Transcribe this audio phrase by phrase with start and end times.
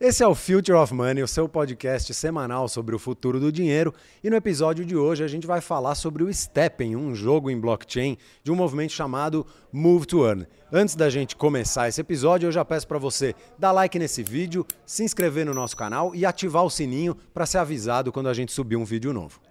[0.00, 3.92] Esse é o Future of Money, o seu podcast semanal sobre o futuro do dinheiro.
[4.22, 7.58] E no episódio de hoje a gente vai falar sobre o Steppen, um jogo em
[7.58, 10.46] blockchain de um movimento chamado Move to Earn.
[10.72, 14.64] Antes da gente começar esse episódio, eu já peço para você dar like nesse vídeo,
[14.86, 18.52] se inscrever no nosso canal e ativar o sininho para ser avisado quando a gente
[18.52, 19.47] subir um vídeo novo.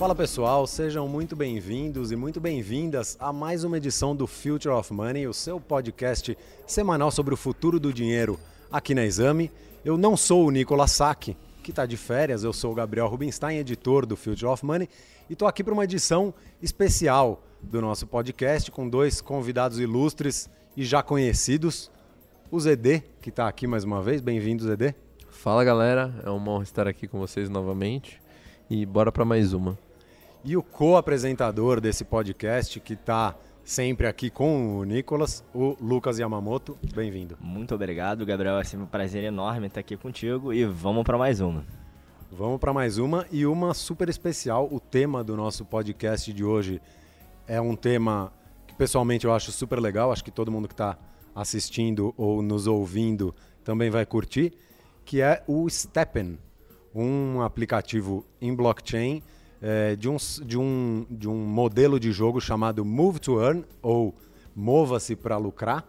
[0.00, 4.90] Fala pessoal, sejam muito bem-vindos e muito bem-vindas a mais uma edição do Future of
[4.94, 8.40] Money, o seu podcast semanal sobre o futuro do dinheiro
[8.72, 9.52] aqui na Exame.
[9.84, 13.58] Eu não sou o Nicolas Sack, que está de férias, eu sou o Gabriel Rubinstein,
[13.58, 14.88] editor do Future of Money,
[15.28, 16.32] e estou aqui para uma edição
[16.62, 21.90] especial do nosso podcast com dois convidados ilustres e já conhecidos.
[22.50, 24.22] O Zd, que está aqui mais uma vez.
[24.22, 24.94] Bem-vindo, Zd.
[25.28, 28.18] Fala galera, é uma honra estar aqui com vocês novamente
[28.70, 29.89] e bora para mais uma
[30.44, 36.78] e o co-apresentador desse podcast, que está sempre aqui com o Nicolas, o Lucas Yamamoto.
[36.94, 37.36] Bem-vindo.
[37.40, 38.58] Muito obrigado, Gabriel.
[38.58, 41.64] É sempre um prazer enorme estar aqui contigo e vamos para mais uma.
[42.32, 44.68] Vamos para mais uma e uma super especial.
[44.72, 46.80] O tema do nosso podcast de hoje
[47.46, 48.32] é um tema
[48.66, 50.10] que pessoalmente eu acho super legal.
[50.10, 50.96] Acho que todo mundo que está
[51.34, 54.54] assistindo ou nos ouvindo também vai curtir,
[55.04, 56.38] que é o Steppen,
[56.94, 59.22] um aplicativo em blockchain
[59.62, 64.14] é, de, um, de, um, de um modelo de jogo chamado Move to Earn, ou
[64.54, 65.86] Mova-se para lucrar,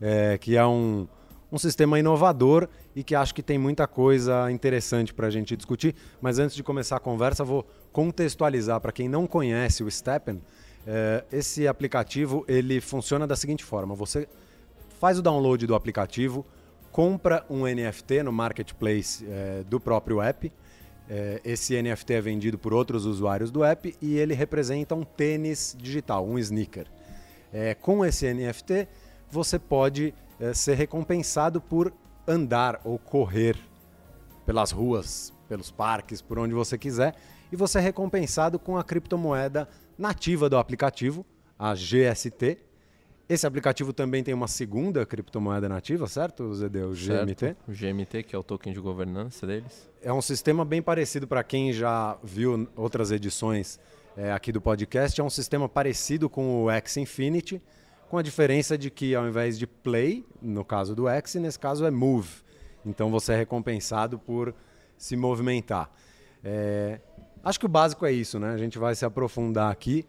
[0.00, 1.06] é, que é um,
[1.52, 5.94] um sistema inovador e que acho que tem muita coisa interessante para a gente discutir.
[6.20, 10.42] Mas antes de começar a conversa, vou contextualizar para quem não conhece o Steppen.
[10.86, 14.28] É, esse aplicativo ele funciona da seguinte forma: você
[14.98, 16.44] faz o download do aplicativo,
[16.90, 20.50] compra um NFT no marketplace é, do próprio app
[21.44, 26.26] esse NFT é vendido por outros usuários do app e ele representa um tênis digital,
[26.26, 26.86] um sneaker.
[27.52, 28.86] É, com esse NFT,
[29.30, 31.92] você pode é, ser recompensado por
[32.26, 33.56] andar ou correr
[34.46, 37.14] pelas ruas, pelos parques, por onde você quiser,
[37.50, 39.68] e você é recompensado com a criptomoeda
[39.98, 41.26] nativa do aplicativo,
[41.58, 42.58] a GST,
[43.30, 46.88] esse aplicativo também tem uma segunda criptomoeda nativa, certo, Zedeu?
[46.88, 47.56] O GMT?
[47.68, 49.88] O GMT, que é o token de governança deles.
[50.02, 53.78] É um sistema bem parecido para quem já viu outras edições
[54.16, 55.20] é, aqui do podcast.
[55.20, 57.62] É um sistema parecido com o X Infinity,
[58.08, 61.86] com a diferença de que ao invés de play, no caso do X, nesse caso
[61.86, 62.42] é move.
[62.84, 64.52] Então você é recompensado por
[64.98, 65.88] se movimentar.
[66.42, 66.98] É,
[67.44, 68.50] acho que o básico é isso, né?
[68.52, 70.04] A gente vai se aprofundar aqui,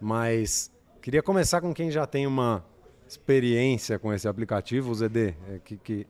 [0.00, 0.73] mas
[1.04, 2.64] Queria começar com quem já tem uma
[3.06, 5.34] experiência com esse aplicativo, ZD.
[5.50, 6.06] É, que, que,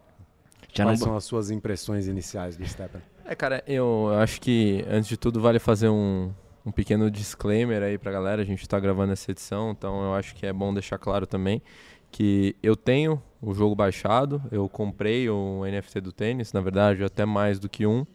[0.73, 1.09] já quais não...
[1.09, 3.03] são as suas impressões iniciais do Steppen?
[3.25, 6.33] É, cara, eu acho que antes de tudo vale fazer um,
[6.65, 8.41] um pequeno disclaimer aí pra galera.
[8.41, 11.61] A gente está gravando essa edição, então eu acho que é bom deixar claro também
[12.13, 17.25] que eu tenho o jogo baixado, eu comprei o NFT do tênis, na verdade, até
[17.25, 18.07] mais do que um.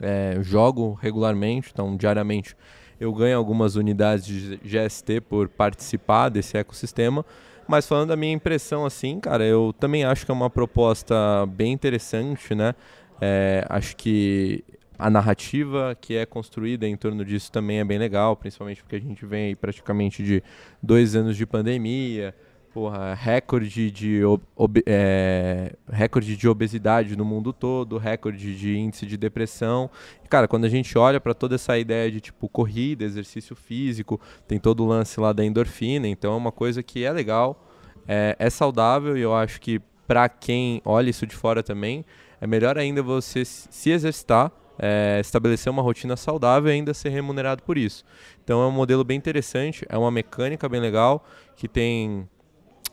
[0.00, 2.56] É, jogo regularmente, então diariamente
[3.00, 7.24] eu ganho algumas unidades de GST por participar desse ecossistema.
[7.66, 11.14] Mas falando da minha impressão, assim, cara, eu também acho que é uma proposta
[11.46, 12.74] bem interessante, né?
[13.20, 14.62] É, acho que
[14.98, 19.00] a narrativa que é construída em torno disso também é bem legal, principalmente porque a
[19.00, 20.42] gente vem praticamente de
[20.82, 22.34] dois anos de pandemia,
[22.74, 24.22] porra, recorde de,
[24.56, 29.88] ob, é, recorde de obesidade no mundo todo, recorde de índice de depressão.
[30.28, 34.58] Cara, quando a gente olha para toda essa ideia de tipo corrida, exercício físico, tem
[34.58, 37.64] todo o lance lá da endorfina, então é uma coisa que é legal,
[38.08, 42.04] é, é saudável e eu acho que para quem olha isso de fora também,
[42.40, 47.62] é melhor ainda você se exercitar é, estabelecer uma rotina saudável e ainda ser remunerado
[47.62, 48.04] por isso.
[48.42, 51.24] Então é um modelo bem interessante, é uma mecânica bem legal
[51.56, 52.28] que tem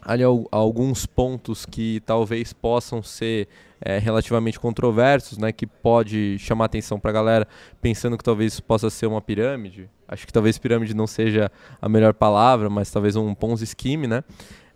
[0.02, 3.48] ali alguns pontos que talvez possam ser
[3.80, 7.48] é, relativamente controversos, né, que pode chamar atenção para a galera
[7.82, 9.90] pensando que talvez isso possa ser uma pirâmide.
[10.08, 11.52] Acho que talvez pirâmide não seja
[11.82, 14.24] a melhor palavra, mas talvez um Ponzi scheme, né?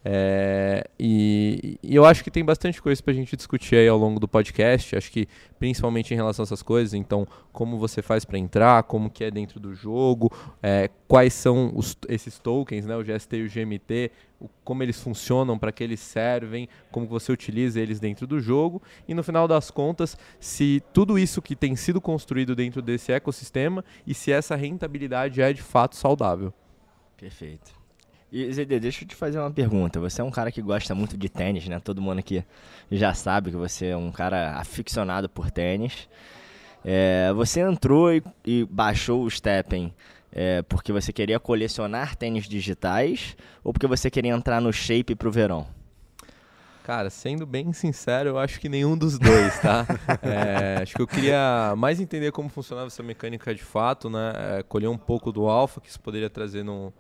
[0.07, 3.97] É, e, e, eu acho que tem bastante coisa para a gente discutir aí ao
[3.97, 4.95] longo do podcast.
[4.95, 6.93] Acho que principalmente em relação a essas coisas.
[6.93, 10.31] Então, como você faz para entrar, como que é dentro do jogo,
[10.61, 15.01] é, quais são os, esses tokens, né, o GST e o GMT, o, como eles
[15.01, 18.83] funcionam, para que eles servem, como você utiliza eles dentro do jogo.
[19.07, 23.83] E no final das contas, se tudo isso que tem sido construído dentro desse ecossistema
[24.05, 26.53] e se essa rentabilidade é de fato saudável.
[27.17, 27.84] Perfeito.
[28.37, 29.97] E deixa eu te fazer uma pergunta.
[30.01, 31.79] Você é um cara que gosta muito de tênis, né?
[31.79, 32.43] Todo mundo aqui
[32.91, 36.09] já sabe que você é um cara aficionado por tênis.
[36.83, 39.91] É, você entrou e, e, baixou o Steppen
[40.33, 45.31] É porque você queria colecionar tênis digitais ou porque você queria entrar no shape pro
[45.31, 45.65] verão?
[46.83, 49.87] Cara, sendo bem sincero, eu acho que nenhum dos dois, tá?
[50.21, 54.33] é, acho que eu queria mais entender como funcionava essa mecânica de fato, né?
[54.59, 56.93] É, colher um pouco do alfa que isso poderia trazer no,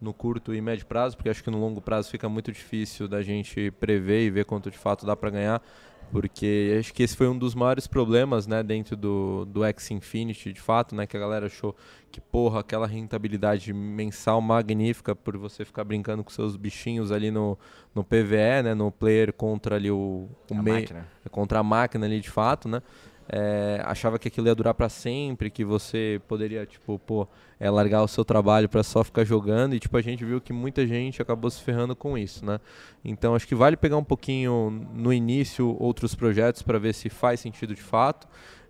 [0.00, 3.22] no curto e médio prazo, porque acho que no longo prazo fica muito difícil da
[3.22, 5.62] gente prever e ver quanto de fato dá para ganhar
[6.10, 10.52] porque acho que esse foi um dos maiores problemas, né, dentro do, do X Infinity,
[10.52, 11.76] de fato, né, que a galera achou
[12.10, 17.58] que, porra, aquela rentabilidade mensal magnífica por você ficar brincando com seus bichinhos ali no,
[17.94, 20.88] no PVE, né, no player contra ali o, o meio,
[21.30, 22.82] contra a máquina ali, de fato, né,
[23.28, 27.28] é, achava que aquilo ia durar para sempre, que você poderia, tipo, pô,
[27.60, 30.52] é, largar o seu trabalho para só ficar jogando e, tipo, a gente viu que
[30.52, 32.58] muita gente acabou se ferrando com isso, né?
[33.04, 37.40] Então, acho que vale pegar um pouquinho no início outros projetos para ver se faz
[37.40, 38.26] sentido de fato.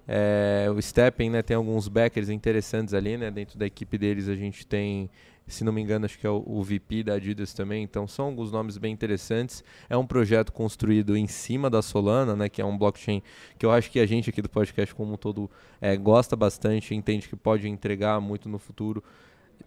[0.07, 3.31] É, o Steppen, né, tem alguns backers interessantes ali, né?
[3.31, 5.09] Dentro da equipe deles a gente tem
[5.49, 7.83] se não me engano, acho que é o, o, VP da Adidas também.
[7.83, 9.65] Então, são alguns nomes bem interessantes.
[9.89, 13.23] É um projeto construído em cima da Solana, né, que é um blockchain
[13.59, 15.51] que eu acho que a gente aqui do podcast, como um todo,
[15.81, 19.03] é, gosta bastante, entende que pode entregar muito no futuro.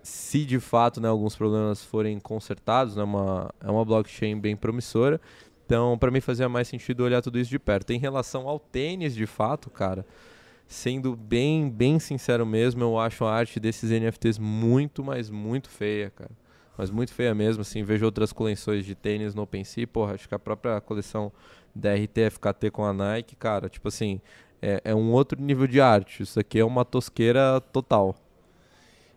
[0.04, 5.20] Se de fato né, alguns problemas forem consertados, né, uma, é uma blockchain bem promissora.
[5.66, 7.92] Então, para mim, fazia mais sentido olhar tudo isso de perto.
[7.92, 10.06] Em relação ao tênis, de fato, cara
[10.72, 16.10] sendo bem, bem sincero mesmo, eu acho a arte desses NFTs muito, mas muito feia,
[16.10, 16.32] cara.
[16.78, 20.34] Mas muito feia mesmo, assim, vejo outras coleções de tênis no OpenSea, porra, acho que
[20.34, 21.32] a própria coleção
[21.76, 24.22] da RTFKT com a Nike, cara, tipo assim,
[24.62, 26.24] é, é um outro nível de arte.
[26.24, 28.16] Isso aqui é uma tosqueira total.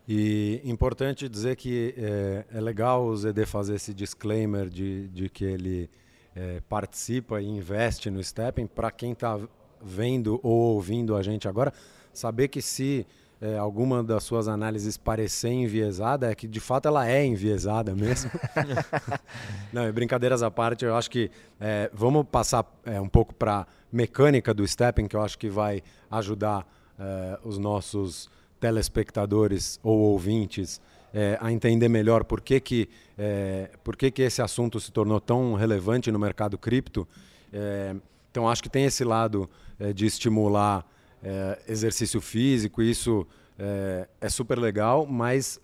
[0.07, 5.45] E importante dizer que é, é, legal o ZD fazer esse disclaimer de, de que
[5.45, 5.89] ele
[6.35, 8.67] é, participa e investe no Steppen.
[8.67, 9.39] Para quem está
[9.85, 11.71] vendo ou ouvindo a gente agora,
[12.11, 13.05] saber que se
[13.41, 18.31] é, alguma das suas análises parecer enviesada, é que de fato ela é enviesada mesmo.
[19.71, 21.29] Não, brincadeiras à parte, eu acho que
[21.59, 25.83] é, vamos passar é, um pouco para mecânica do stepping, que eu acho que vai
[26.09, 26.65] ajudar
[26.97, 28.29] é, os nossos
[28.59, 30.81] telespectadores ou ouvintes
[31.13, 35.19] é, a entender melhor por que, que, é, por que, que esse assunto se tornou
[35.19, 37.07] tão relevante no mercado cripto.
[38.31, 39.49] então, acho que tem esse lado
[39.79, 40.85] é, de estimular
[41.23, 43.25] é, exercício físico, isso
[43.57, 45.59] é, é super legal, mas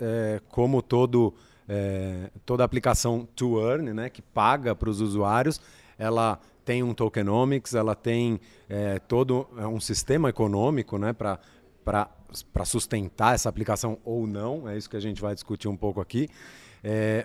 [0.48, 1.34] como todo,
[2.46, 5.60] toda aplicação to earn, né, que paga para os usuários,
[5.98, 8.40] ela tem um tokenomics, ela tem
[9.08, 12.10] todo um sistema econômico né, para
[12.66, 16.30] sustentar essa aplicação ou não, é isso que a gente vai discutir um pouco aqui.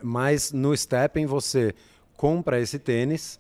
[0.02, 1.72] mas no Steppen você
[2.16, 3.38] compra esse tênis,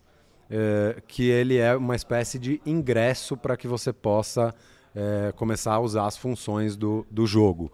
[0.50, 4.54] é, que ele é uma espécie de ingresso para que você possa
[4.94, 7.70] é, começar a usar as funções do, do jogo.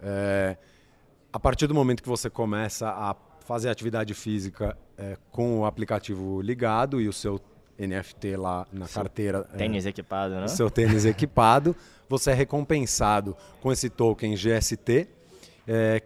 [0.00, 0.56] É,
[1.32, 4.76] a partir do momento que você começa a fazer atividade física
[5.30, 7.38] com o aplicativo ligado e o seu
[7.78, 9.44] NFT lá na seu carteira.
[9.44, 10.48] Tênis equipado, né?
[10.48, 11.76] Seu tênis equipado,
[12.08, 15.06] você é recompensado com esse token GST,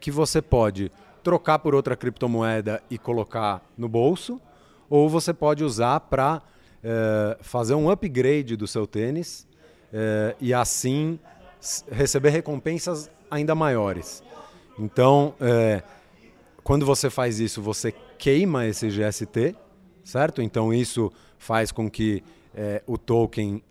[0.00, 0.91] que você pode
[1.23, 4.41] trocar por outra criptomoeda e colocar no bolso
[4.90, 6.42] ou você pode usar para
[6.82, 9.46] é, eh, fazer um upgrade do seu tênis
[9.92, 11.19] é, e assim
[11.90, 14.22] receber recompensas ainda maiores.
[14.78, 15.82] Então, é,
[16.64, 19.54] quando você faz isso, você queima esse GST,
[20.02, 20.43] certo?
[20.43, 22.22] Então isso faz com que
[22.86, 23.62] o token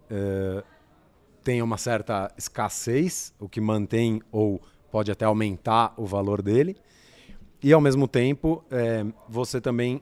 [1.43, 6.77] tenha uma certa escassez, o que mantém ou pode até aumentar o valor dele.
[7.61, 8.63] E ao mesmo tempo,
[9.27, 10.01] você também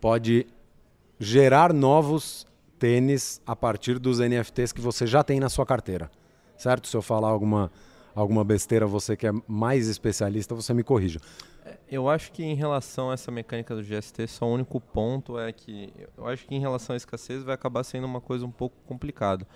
[0.00, 0.46] pode
[1.18, 2.46] gerar novos
[2.78, 6.10] tênis a partir dos NFTs que você já tem na sua carteira.
[6.56, 6.88] Certo?
[6.88, 7.70] Se eu falar alguma,
[8.14, 11.20] alguma besteira, você que é mais especialista, você me corrija.
[11.64, 15.38] É, eu acho que em relação a essa mecânica do GST, só o único ponto
[15.38, 18.50] é que eu acho que em relação à escassez vai acabar sendo uma coisa um
[18.50, 19.46] pouco complicada.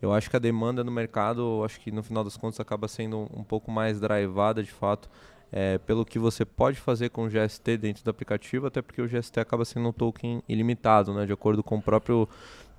[0.00, 3.28] Eu acho que a demanda no mercado, acho que no final das contas acaba sendo
[3.34, 5.08] um pouco mais drivada de fato
[5.56, 9.06] é, pelo que você pode fazer com o GST dentro do aplicativo, até porque o
[9.06, 12.28] GST acaba sendo um token ilimitado, né, de acordo com o próprio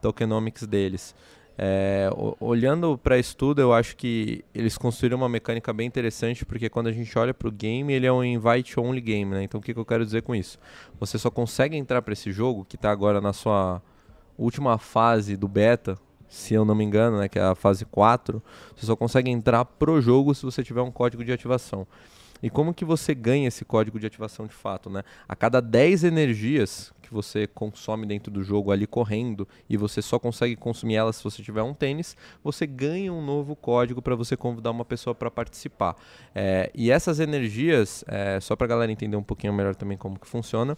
[0.01, 1.15] tokenomics deles.
[1.57, 6.87] É, olhando para estudo, eu acho que eles construíram uma mecânica bem interessante, porque quando
[6.87, 9.31] a gente olha para o game, ele é um invite-only game.
[9.31, 9.43] Né?
[9.43, 10.59] Então, o que, que eu quero dizer com isso?
[10.99, 13.81] Você só consegue entrar para esse jogo, que está agora na sua
[14.37, 18.43] última fase do beta, se eu não me engano, né, que é a fase 4,
[18.75, 21.87] você só consegue entrar pro jogo se você tiver um código de ativação.
[22.41, 25.03] E como que você ganha esse código de ativação de fato, né?
[25.27, 30.17] A cada 10 energias que você consome dentro do jogo ali correndo e você só
[30.17, 34.35] consegue consumir ela se você tiver um tênis, você ganha um novo código para você
[34.35, 35.95] convidar uma pessoa para participar.
[36.33, 40.19] É, e essas energias, é, só para a galera entender um pouquinho melhor também como
[40.19, 40.77] que funciona,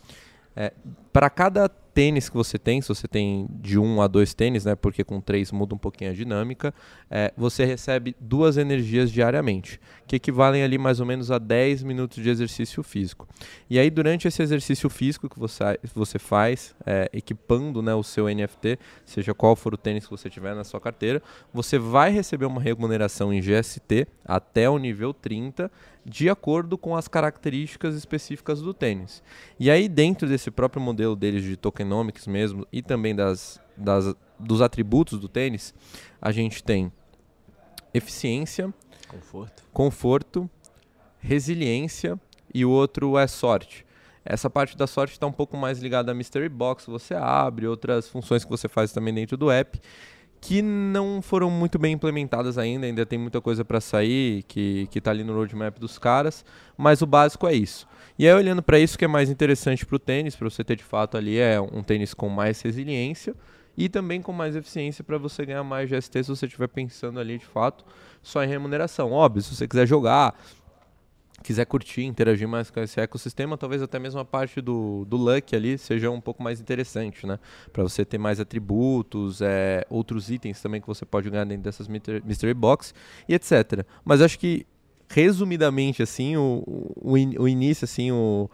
[0.55, 0.73] é,
[1.13, 4.75] para cada tênis que você tem, se você tem de um a dois tênis, né,
[4.75, 6.71] porque com três muda um pouquinho a dinâmica,
[7.09, 12.21] é, você recebe duas energias diariamente, que equivalem ali mais ou menos a 10 minutos
[12.21, 13.27] de exercício físico.
[13.67, 18.27] E aí, durante esse exercício físico que você, você faz, é, equipando né, o seu
[18.27, 21.19] NFT, seja qual for o tênis que você tiver na sua carteira,
[21.51, 25.71] você vai receber uma remuneração em GST até o nível 30,
[26.05, 29.21] de acordo com as características específicas do tênis.
[29.59, 34.13] E aí, dentro desse próprio modelo deles de token tokenomics mesmo e também das, das,
[34.37, 35.73] dos atributos do tênis,
[36.21, 36.91] a gente tem
[37.93, 38.73] eficiência,
[39.07, 40.49] conforto, conforto
[41.19, 42.19] resiliência
[42.53, 43.85] e o outro é sorte.
[44.23, 48.09] Essa parte da sorte está um pouco mais ligada a Mystery Box, você abre, outras
[48.09, 49.79] funções que você faz também dentro do app,
[50.41, 55.11] que não foram muito bem implementadas ainda, ainda tem muita coisa para sair, que está
[55.11, 56.45] ali no roadmap dos caras,
[56.77, 57.87] mas o básico é isso.
[58.19, 60.75] E aí, olhando para isso, que é mais interessante para o tênis, para você ter
[60.75, 63.35] de fato ali é um tênis com mais resiliência
[63.77, 67.37] e também com mais eficiência para você ganhar mais GST se você estiver pensando ali
[67.37, 67.85] de fato
[68.23, 69.11] só em remuneração.
[69.11, 70.35] Óbvio, se você quiser jogar,
[71.43, 75.55] quiser curtir, interagir mais com esse ecossistema, talvez até mesmo a parte do, do Luck
[75.55, 77.37] ali seja um pouco mais interessante, né?
[77.71, 81.87] Para você ter mais atributos, é, outros itens também que você pode ganhar dentro dessas
[81.87, 82.95] Mystery Box
[83.29, 83.85] e etc.
[84.03, 84.65] Mas acho que
[85.09, 88.49] resumidamente, assim, o, o, o início, assim, o,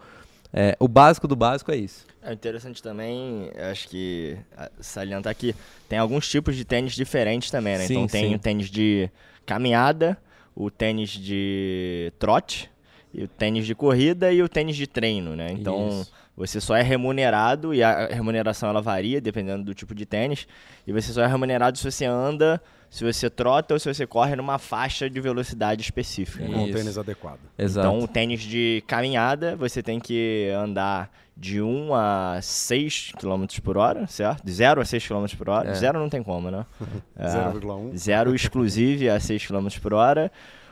[0.52, 2.06] é, o básico do básico é isso.
[2.22, 4.38] É interessante também, acho que
[4.80, 5.54] salientar aqui,
[5.88, 7.86] tem alguns tipos de tênis diferentes também, né?
[7.86, 8.34] Sim, então tem sim.
[8.34, 9.10] o tênis de
[9.44, 10.16] caminhada,
[10.54, 12.70] o tênis de trote,
[13.14, 15.52] e o tênis de corrida e o tênis de treino, né?
[15.52, 16.12] Então Isso.
[16.36, 20.48] você só é remunerado e a remuneração ela varia dependendo do tipo de tênis.
[20.84, 22.60] E você só é remunerado se você anda
[22.94, 26.46] se você trota ou se você corre numa faixa de velocidade específica.
[26.46, 27.40] Com um tênis adequado.
[27.58, 27.88] Exato.
[27.88, 33.76] Então, o tênis de caminhada, você tem que andar de 1 a 6 km por
[33.76, 34.44] hora, certo?
[34.44, 35.70] De 0 a 6 km por hora.
[35.70, 35.74] É.
[35.74, 36.64] Zero não tem como, né?
[37.18, 37.90] 0,1.
[37.92, 40.30] É, zero exclusive a 6 km por hora.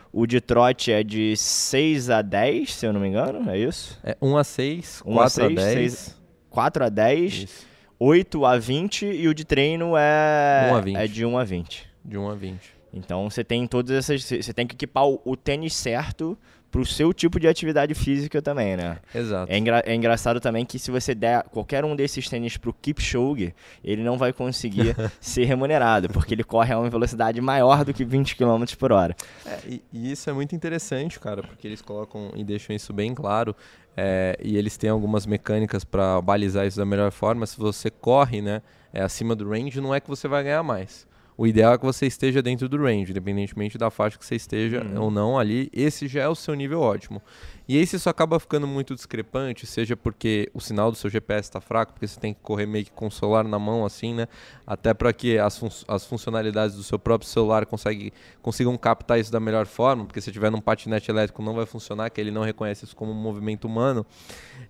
[0.09, 3.99] O de trote é de 6 a 10, se eu não me engano, é isso?
[4.01, 5.73] É 1 a 6, 4 a, 6, a 10.
[5.73, 7.67] 6, 4 a 10, isso.
[7.99, 10.95] 8 a 20 e o de treino é, 1 a 20.
[10.95, 11.92] é de 1 a 20.
[12.03, 12.83] De 1 a 20.
[12.93, 14.23] Então você tem todas essas.
[14.23, 16.37] Você tem que equipar o, o tênis certo
[16.73, 18.97] para o seu tipo de atividade física também, né?
[19.13, 19.51] Exato.
[19.51, 23.53] É, engra é, engraçado também que se você der qualquer um desses tênis pro Kipchoge,
[23.83, 28.03] ele não vai conseguir ser remunerado, porque ele corre a uma velocidade maior do que
[28.03, 29.15] 20 km por hora.
[29.45, 33.13] É, e, e, isso é muito interessante, cara, porque eles colocam e deixam isso bem
[33.13, 33.55] claro.
[33.95, 37.45] É, e eles têm algumas mecânicas para balizar isso da melhor forma.
[37.45, 41.05] Se você corre, né, é acima do range, não é que você vai ganhar mais
[41.37, 44.83] o ideal é que você esteja dentro do range, independentemente da faixa que você esteja
[44.83, 45.03] uhum.
[45.03, 45.69] ou não ali.
[45.73, 47.21] Esse já é o seu nível ótimo.
[47.67, 51.47] E aí, se isso acaba ficando muito discrepante, seja porque o sinal do seu GPS
[51.47, 54.13] está fraco, porque você tem que correr meio que com o celular na mão, assim,
[54.13, 54.27] né?
[54.67, 58.11] Até para que as, fun as funcionalidades do seu próprio celular consegue,
[58.41, 62.09] consigam captar isso da melhor forma, porque se tiver num patinete elétrico não vai funcionar,
[62.09, 64.05] que ele não reconhece isso como um movimento humano.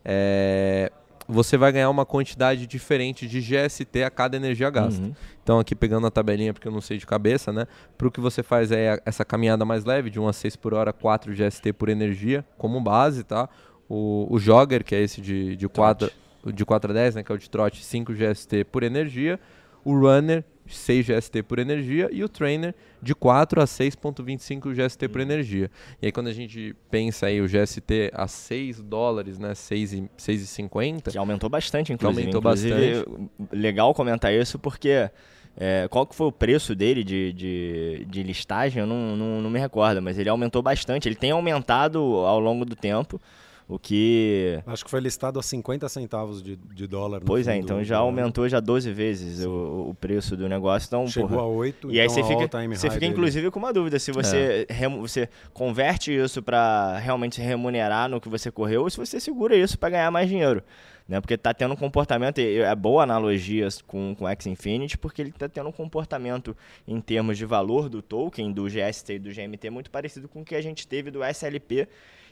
[0.06, 0.92] É
[1.28, 5.02] você vai ganhar uma quantidade diferente de GST a cada energia gasta.
[5.02, 5.14] Uhum.
[5.42, 7.66] Então, aqui pegando a tabelinha, porque eu não sei de cabeça, né?
[7.98, 10.74] Para o que você faz é essa caminhada mais leve, de 1 a 6 por
[10.74, 13.50] hora, 4 GST por energia, como base, tá?
[13.88, 16.10] O, o jogger, que é esse de, de, 4,
[16.54, 17.24] de 4 a 10, né?
[17.24, 19.40] Que é o de trote, 5 GST por energia.
[19.84, 25.22] O runner, 6 GST por energia e o trainer de 4 a 6.25 GST por
[25.22, 25.70] energia.
[26.02, 31.12] E aí quando a gente pensa aí o GST a 6 dólares, né, 6,50...
[31.12, 32.22] Que aumentou bastante, inclusive.
[32.22, 33.56] aumentou inclusive, bastante.
[33.56, 35.10] Legal comentar isso porque...
[35.56, 38.80] É, qual que foi o preço dele de, de, de listagem?
[38.82, 41.08] Eu não, não, não me recordo, mas ele aumentou bastante.
[41.08, 43.22] Ele tem aumentado ao longo do tempo.
[43.68, 44.62] O que.
[44.68, 47.22] Acho que foi listado a 50 centavos de, de dólar.
[47.26, 50.88] pois é, então já aumentou já 12 vezes o, o, preço do negócio.
[50.88, 51.42] Então, Chegou porra.
[51.42, 54.68] a 8, E então aí você fica, você fica inclusive com uma dúvida: se você,
[54.68, 54.74] é.
[54.74, 59.56] rem, você converte isso para realmente remunerar no que você correu ou se você segura
[59.56, 60.62] isso para ganhar mais dinheiro.
[61.08, 61.20] Né?
[61.20, 65.50] Porque está tendo um comportamento, é boa analogia com, com X Infinity, porque ele está
[65.50, 66.56] tendo um comportamento
[66.88, 70.46] em termos de valor do token, do GST e do GMT, muito parecido com o
[70.46, 71.88] que a gente teve do SLP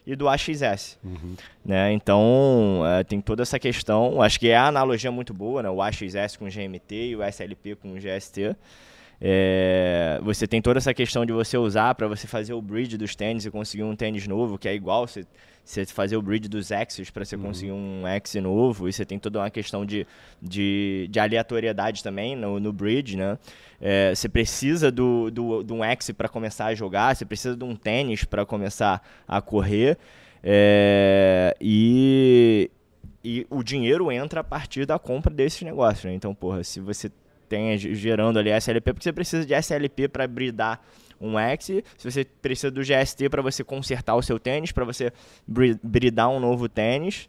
[0.05, 0.97] e do AXS.
[1.03, 1.35] Uhum.
[1.63, 1.93] Né?
[1.93, 4.21] Então, é, tem toda essa questão.
[4.21, 5.69] Acho que é a analogia muito boa, né?
[5.69, 8.55] o AXS com o GMT e o SLP com o GST.
[9.23, 13.15] É, você tem toda essa questão de você usar para você fazer o bridge dos
[13.15, 15.23] tênis e conseguir um tênis novo, que é igual você,
[15.63, 17.43] você fazer o bridge dos X's para você uhum.
[17.43, 18.89] conseguir um X novo.
[18.89, 20.07] E você tem toda uma questão de,
[20.41, 23.37] de, de aleatoriedade também no, no bridge, né?
[23.79, 27.63] É, você precisa do, do, de um X para começar a jogar, você precisa de
[27.63, 29.99] um tênis para começar a correr.
[30.43, 32.71] É, e,
[33.23, 36.13] e o dinheiro entra a partir da compra desses negócios, né?
[36.15, 37.11] Então, porra, se você
[37.51, 40.81] tem gerando ali SLP, porque você precisa de SLP para bridar
[41.19, 45.11] um X, se você precisa do GST para você consertar o seu tênis, para você
[45.83, 47.27] bridar um novo tênis,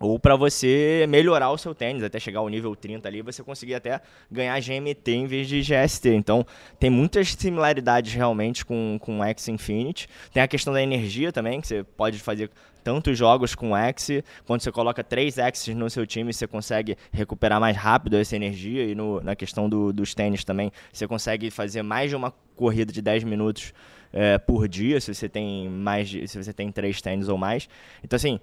[0.00, 3.74] ou para você melhorar o seu tênis até chegar ao nível 30 ali, você conseguir
[3.74, 6.08] até ganhar GMT em vez de GST.
[6.08, 6.44] Então,
[6.80, 10.08] tem muitas similaridades realmente com, com o X Infinity.
[10.32, 12.50] Tem a questão da energia também, que você pode fazer
[12.82, 14.22] tantos jogos com X.
[14.44, 18.84] Quando você coloca três X no seu time, você consegue recuperar mais rápido essa energia.
[18.84, 22.92] E no, na questão do, dos tênis também, você consegue fazer mais de uma corrida
[22.92, 23.72] de 10 minutos
[24.12, 27.68] é, por dia, se você tem mais de, se você tem três tênis ou mais.
[28.02, 28.38] Então, assim,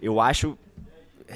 [0.00, 0.56] eu acho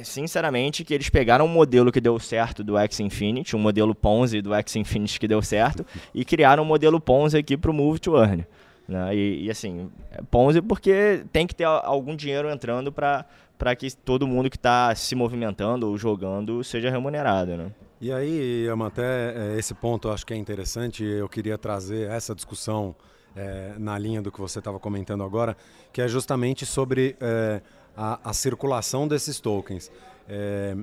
[0.02, 4.40] sinceramente, que eles pegaram um modelo que deu certo do X Infinity, um modelo Ponzi
[4.40, 5.84] do X Infinity que deu certo,
[6.14, 8.46] e criaram um modelo Ponzi aqui para o Move to Earn.
[8.88, 9.14] Né?
[9.14, 9.90] E, e, assim,
[10.30, 15.14] Ponzi porque tem que ter algum dinheiro entrando para que todo mundo que está se
[15.14, 17.56] movimentando ou jogando seja remunerado.
[17.56, 17.70] Né?
[18.00, 22.34] E aí, até é, esse ponto eu acho que é interessante, eu queria trazer essa
[22.34, 22.96] discussão
[23.36, 25.56] é, na linha do que você estava comentando agora,
[25.92, 27.14] que é justamente sobre...
[27.20, 27.60] É,
[27.96, 29.90] a, a circulação desses tokens.
[30.28, 30.76] É,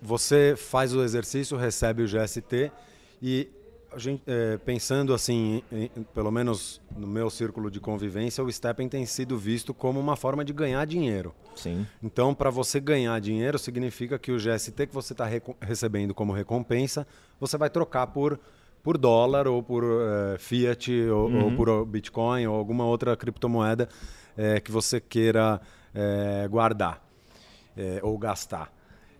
[0.00, 2.70] você faz o exercício, recebe o GST
[3.22, 3.48] e
[3.96, 9.06] gente, é, pensando assim, em, pelo menos no meu círculo de convivência, o Steppen tem
[9.06, 11.34] sido visto como uma forma de ganhar dinheiro.
[11.54, 11.86] Sim.
[12.02, 15.26] Então, para você ganhar dinheiro, significa que o GST que você está
[15.60, 17.06] recebendo como recompensa,
[17.40, 18.38] você vai trocar por,
[18.82, 21.44] por dólar ou por uh, fiat ou, uhum.
[21.44, 23.88] ou, por Bitcoin ou alguma outra criptomoeda
[24.36, 25.60] uh, que você queira
[25.96, 27.02] é, guardar
[27.76, 28.70] é, ou gastar.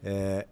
[0.04, 0.46] É,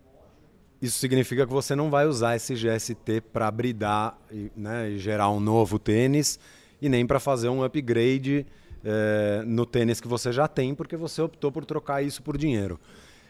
[0.80, 5.30] isso significa que você não vai usar esse GST para bridar e, né, e, gerar
[5.30, 6.38] um novo tênis
[6.80, 8.46] e nem para fazer um upgrade
[8.84, 12.80] é, no tênis que você já tem, porque você optou por trocar isso por dinheiro.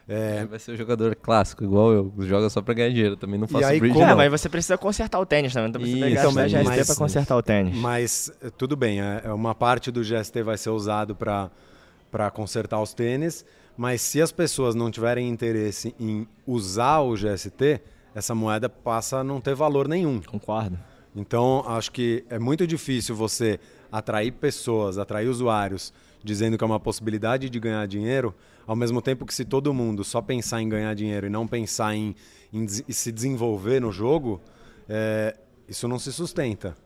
[0.06, 0.44] É...
[0.44, 3.48] Vai ser o um jogador clássico, igual eu, joga só pra ganhar dinheiro, também não
[3.48, 3.94] faço aí, bridge.
[3.94, 4.04] Como...
[4.04, 6.86] É, mas você precisa consertar o tênis também, então você precisa então, gastar mas, GST
[6.86, 7.74] pra consertar o tênis.
[7.76, 11.50] Mas tudo bem, é, é uma parte do GST vai ser usado para
[12.14, 13.44] para consertar os tênis,
[13.76, 17.80] mas se as pessoas não tiverem interesse em usar o GST,
[18.14, 20.22] essa moeda passa a não ter valor nenhum.
[20.22, 20.78] Concordo.
[21.16, 23.58] Então, acho que é muito difícil você
[23.90, 28.32] atrair pessoas, atrair usuários, dizendo que é uma possibilidade de ganhar dinheiro,
[28.64, 31.96] ao mesmo tempo que se todo mundo só pensar em ganhar dinheiro e não pensar
[31.96, 32.14] em,
[32.52, 34.40] em se desenvolver no jogo,
[34.88, 35.36] é,
[35.68, 36.76] isso não se sustenta.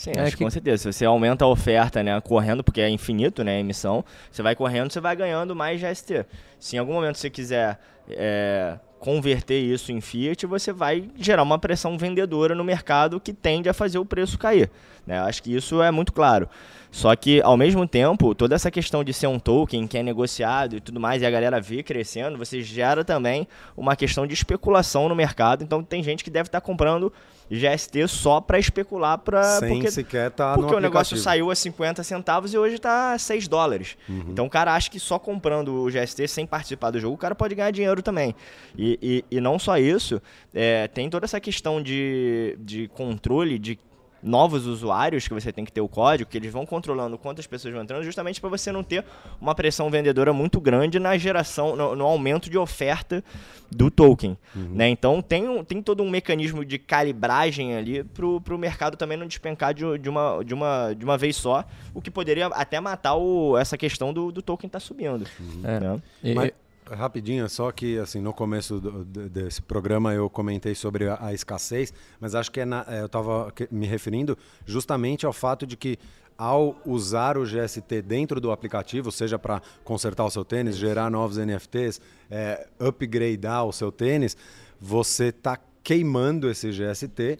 [0.00, 0.42] Sim, é acho que...
[0.42, 0.90] com certeza.
[0.90, 4.56] Se você aumenta a oferta, né, correndo, porque é infinito, né, a emissão, você vai
[4.56, 6.24] correndo, você vai ganhando mais GST.
[6.58, 11.58] Se em algum momento você quiser é, converter isso em Fiat, você vai gerar uma
[11.58, 14.70] pressão vendedora no mercado que tende a fazer o preço cair.
[15.06, 15.18] Né?
[15.20, 16.48] Acho que isso é muito claro.
[16.90, 20.76] Só que, ao mesmo tempo, toda essa questão de ser um token que é negociado
[20.76, 25.10] e tudo mais, e a galera vê crescendo, você gera também uma questão de especulação
[25.10, 25.62] no mercado.
[25.62, 27.12] Então, tem gente que deve estar comprando
[27.58, 32.54] GST só para especular para porque, sequer tá porque o negócio saiu a 50 centavos
[32.54, 33.96] e hoje a 6 dólares.
[34.08, 34.26] Uhum.
[34.28, 37.34] Então o cara acha que só comprando o GST sem participar do jogo, o cara
[37.34, 38.34] pode ganhar dinheiro também.
[38.78, 38.98] E,
[39.30, 40.22] e, e não só isso,
[40.54, 43.78] é, tem toda essa questão de, de controle de
[44.22, 47.74] novos usuários que você tem que ter o código, que eles vão controlando quantas pessoas
[47.74, 49.04] vão entrando, justamente para você não ter
[49.40, 53.22] uma pressão vendedora muito grande na geração, no, no aumento de oferta
[53.70, 54.36] do token.
[54.54, 54.74] Uhum.
[54.74, 54.88] Né?
[54.88, 59.26] Então tem, um, tem todo um mecanismo de calibragem ali para o mercado também não
[59.26, 63.14] despencar de, de, uma, de, uma, de uma vez só, o que poderia até matar
[63.14, 65.26] o, essa questão do, do token estar tá subindo.
[65.38, 65.62] Uhum.
[65.64, 65.80] É.
[65.80, 66.02] Né?
[66.22, 66.52] E, Mas,
[66.94, 71.92] Rapidinho, só que assim no começo do, desse programa eu comentei sobre a, a escassez,
[72.20, 75.98] mas acho que é na, é, eu estava me referindo justamente ao fato de que
[76.36, 81.36] ao usar o GST dentro do aplicativo, seja para consertar o seu tênis, gerar novos
[81.36, 82.00] NFTs,
[82.30, 84.34] é, upgradear o seu tênis,
[84.80, 87.38] você está queimando esse GST,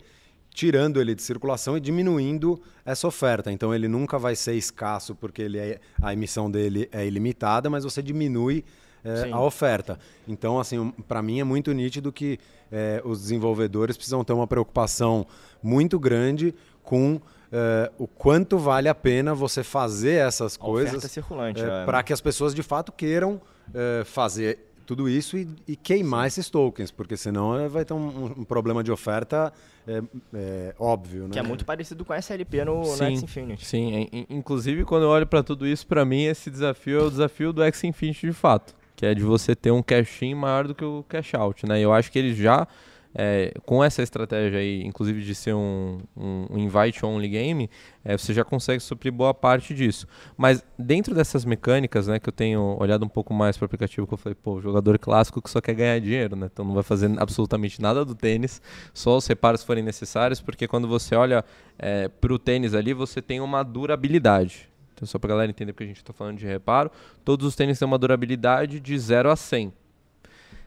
[0.50, 3.50] tirando ele de circulação e diminuindo essa oferta.
[3.50, 7.84] Então ele nunca vai ser escasso porque ele é, a emissão dele é ilimitada, mas
[7.84, 8.64] você diminui
[9.04, 9.98] é, a oferta.
[10.26, 12.38] Então, assim, para mim é muito nítido que
[12.70, 15.26] é, os desenvolvedores precisam ter uma preocupação
[15.62, 17.20] muito grande com
[17.52, 22.20] é, o quanto vale a pena você fazer essas coisas circulante é, para que as
[22.20, 23.40] pessoas de fato queiram
[23.74, 28.26] é, fazer tudo isso e, e queimar esses tokens, porque senão é, vai ter um,
[28.38, 29.52] um problema de oferta
[29.86, 30.02] é,
[30.34, 31.30] é, óbvio, né?
[31.30, 33.64] Que é muito parecido com a SLP no, sim, no X Infinity.
[33.64, 37.52] Sim, inclusive quando eu olho para tudo isso, para mim esse desafio é o desafio
[37.52, 40.84] do X Infinity de fato, que é de você ter um cash-in maior do que
[40.84, 41.80] o cash-out, né?
[41.80, 42.68] Eu acho que eles já
[43.14, 47.70] é, com essa estratégia aí, inclusive de ser um, um, um invite-only game,
[48.04, 50.06] é, você já consegue suprir boa parte disso.
[50.36, 54.06] Mas dentro dessas mecânicas, né, que eu tenho olhado um pouco mais para o aplicativo,
[54.06, 56.50] que eu falei, pô, jogador clássico que só quer ganhar dinheiro, né?
[56.52, 58.60] Então não vai fazer absolutamente nada do tênis,
[58.92, 61.42] só os reparos forem necessários, porque quando você olha
[61.78, 64.69] é, para o tênis ali, você tem uma durabilidade.
[65.00, 66.90] Então, só para galera entender porque a gente está falando de reparo,
[67.24, 69.72] todos os tênis têm uma durabilidade de 0 a 100.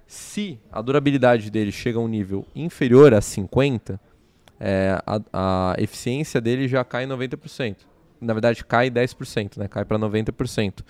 [0.08, 4.00] Se a durabilidade dele chega a um nível inferior a 50,
[4.60, 7.92] é, a, a eficiência dele já cai 90%
[8.24, 9.68] na verdade cai 10%, né?
[9.68, 10.82] Cai para 90%.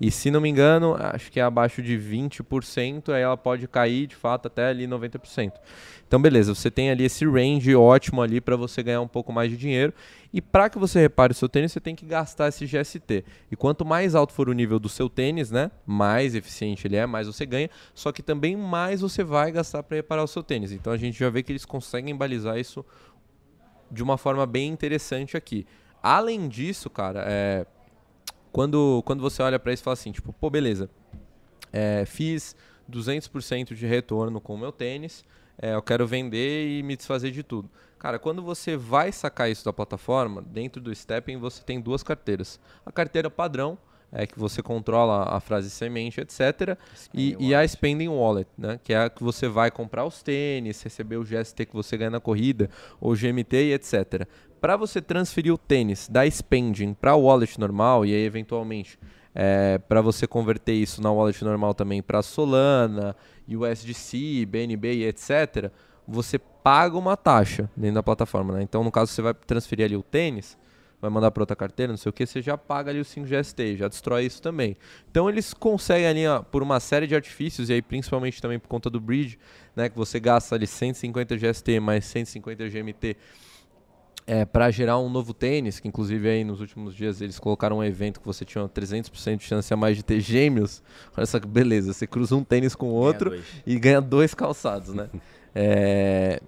[0.00, 4.06] E se não me engano, acho que é abaixo de 20%, aí ela pode cair
[4.06, 5.52] de fato até ali 90%.
[6.06, 9.50] Então beleza, você tem ali esse range ótimo ali para você ganhar um pouco mais
[9.50, 9.92] de dinheiro.
[10.32, 13.24] E para que você repare o seu tênis, você tem que gastar esse GST.
[13.50, 17.06] E quanto mais alto for o nível do seu tênis, né, mais eficiente ele é,
[17.06, 17.70] mais você ganha.
[17.94, 20.72] Só que também mais você vai gastar para reparar o seu tênis.
[20.72, 22.84] Então a gente já vê que eles conseguem balizar isso
[23.90, 25.66] de uma forma bem interessante aqui.
[26.02, 27.66] Além disso, cara, é,
[28.52, 30.90] quando, quando você olha para isso e fala assim, tipo, pô, beleza,
[31.72, 32.56] é, fiz
[32.90, 35.24] 200% de retorno com o meu tênis,
[35.60, 37.70] é, eu quero vender e me desfazer de tudo.
[37.98, 42.58] Cara, quando você vai sacar isso da plataforma, dentro do Stepping você tem duas carteiras.
[42.84, 43.76] A carteira padrão,
[44.12, 46.76] é que você controla a frase semente, etc.
[47.14, 48.78] E, e, a Spending Wallet, né?
[48.82, 52.10] que é a que você vai comprar os tênis, receber o GST que você ganha
[52.10, 52.68] na corrida,
[53.00, 54.26] ou GMT e etc.
[54.60, 58.98] Para você transferir o tênis da Spending para o wallet normal e aí eventualmente
[59.34, 63.16] é, para você converter isso na wallet normal também para Solana,
[63.48, 65.70] USDC, BNB e etc.,
[66.06, 68.54] você paga uma taxa dentro da plataforma.
[68.54, 68.62] Né?
[68.62, 70.58] Então, no caso, você vai transferir ali o tênis,
[71.00, 73.76] vai mandar para outra carteira, não sei o que, você já paga ali o 5GST,
[73.76, 74.76] já destrói isso também.
[75.10, 78.68] Então eles conseguem ali, ó, por uma série de artifícios, e aí principalmente também por
[78.68, 79.38] conta do bridge,
[79.74, 83.16] né, que você gasta ali 150 GST mais 150 GMT
[84.26, 87.84] é, para gerar um novo tênis, que inclusive aí nos últimos dias eles colocaram um
[87.84, 90.82] evento que você tinha 300% de chance a mais de ter gêmeos.
[91.16, 94.32] Olha só que beleza, você cruza um tênis com o outro ganha e ganha dois
[94.32, 95.08] calçados, né?
[95.54, 96.40] é,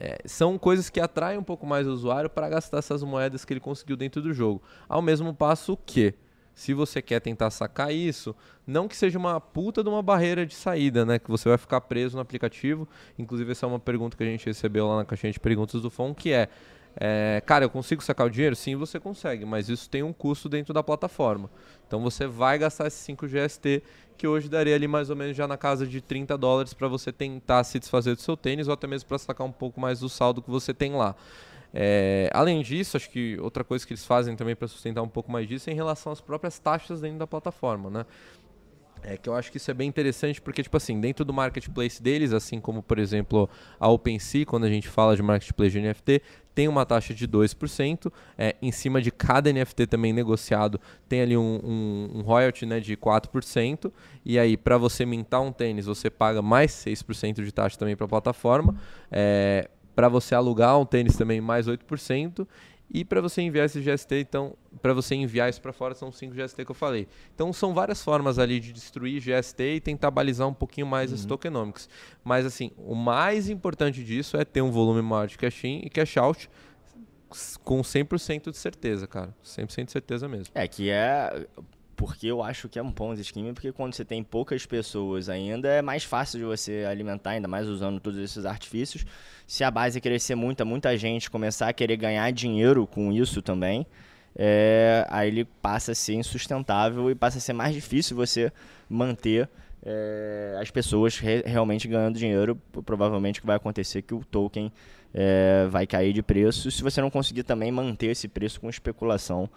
[0.00, 3.52] é, são coisas que atraem um pouco mais o usuário para gastar essas moedas que
[3.52, 4.62] ele conseguiu dentro do jogo.
[4.88, 6.14] Ao mesmo passo que,
[6.54, 8.34] se você quer tentar sacar isso,
[8.66, 11.18] não que seja uma puta de uma barreira de saída, né?
[11.18, 12.88] Que você vai ficar preso no aplicativo.
[13.18, 15.90] Inclusive, essa é uma pergunta que a gente recebeu lá na caixinha de perguntas do
[15.90, 16.48] FON, que é
[17.02, 18.54] é, cara, eu consigo sacar o dinheiro?
[18.54, 21.50] Sim, você consegue, mas isso tem um custo dentro da plataforma.
[21.86, 23.82] Então você vai gastar esses 5 GST,
[24.18, 27.10] que hoje daria ali mais ou menos já na casa de 30 dólares para você
[27.10, 30.10] tentar se desfazer do seu tênis ou até mesmo para sacar um pouco mais do
[30.10, 31.16] saldo que você tem lá.
[31.72, 35.32] É, além disso, acho que outra coisa que eles fazem também para sustentar um pouco
[35.32, 38.04] mais disso é em relação às próprias taxas dentro da plataforma, né?
[39.02, 42.02] É que eu acho que isso é bem interessante porque, tipo assim, dentro do marketplace
[42.02, 46.22] deles, assim como, por exemplo, a OpenSea, quando a gente fala de marketplace de NFT,
[46.60, 48.12] tem uma taxa de 2%.
[48.36, 52.80] É, em cima de cada NFT também negociado, tem ali um, um, um royalty né,
[52.80, 53.90] de 4%.
[54.26, 58.04] E aí, para você mintar um tênis, você paga mais 6% de taxa também para
[58.04, 58.76] a plataforma.
[59.10, 62.46] É, para você alugar um tênis também mais 8%.
[62.92, 66.34] E para você enviar esse GST, então, para você enviar isso para fora, são 5
[66.34, 67.06] GST que eu falei.
[67.34, 71.16] Então, são várias formas ali de destruir GST e tentar balizar um pouquinho mais uhum.
[71.16, 71.88] os tokenomics.
[72.24, 76.50] Mas, assim, o mais importante disso é ter um volume maior de cash-in e cash-out
[77.62, 79.32] com 100% de certeza, cara.
[79.44, 80.52] 100% de certeza mesmo.
[80.52, 81.46] É, que é
[82.00, 85.68] porque eu acho que é um Ponzi scheme, porque quando você tem poucas pessoas ainda,
[85.68, 89.04] é mais fácil de você alimentar, ainda mais usando todos esses artifícios.
[89.46, 93.86] Se a base crescer muita, muita gente começar a querer ganhar dinheiro com isso também,
[94.34, 98.50] é, aí ele passa a ser insustentável e passa a ser mais difícil você
[98.88, 99.46] manter
[99.84, 102.58] é, as pessoas re realmente ganhando dinheiro.
[102.82, 104.72] Provavelmente que vai acontecer é que o token
[105.12, 109.50] é, vai cair de preço se você não conseguir também manter esse preço com especulação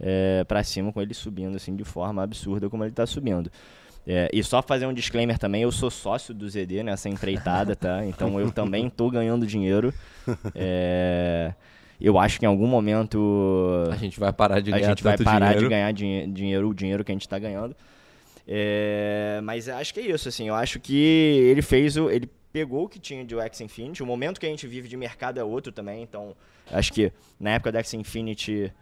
[0.00, 3.50] é, para cima, com ele subindo assim de forma absurda como ele está subindo.
[4.06, 8.04] É, e só fazer um disclaimer também, eu sou sócio do ZD nessa empreitada, tá?
[8.04, 9.92] Então eu também estou ganhando dinheiro.
[10.54, 11.52] É,
[12.00, 15.16] eu acho que em algum momento a gente vai parar de ganhar a gente vai
[15.16, 15.60] parar dinheiro.
[15.62, 17.76] de ganhar dinheiro, o dinheiro que a gente está ganhando.
[18.46, 20.48] É, mas acho que é isso, assim.
[20.48, 24.02] Eu acho que ele fez o, ele pegou o que tinha de X Infinity.
[24.02, 26.02] O momento que a gente vive de mercado é outro também.
[26.02, 26.34] Então
[26.70, 28.72] acho que na época do X Infinity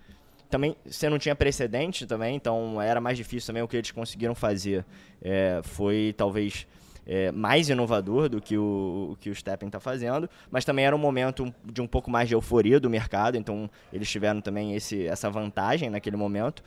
[0.51, 4.35] também você não tinha precedente também, então era mais difícil também o que eles conseguiram
[4.35, 4.85] fazer.
[5.23, 6.67] É, foi talvez
[7.07, 10.95] é, mais inovador do que o, o que o Steppen está fazendo, mas também era
[10.95, 15.07] um momento de um pouco mais de euforia do mercado, então eles tiveram também esse,
[15.07, 16.63] essa vantagem naquele momento.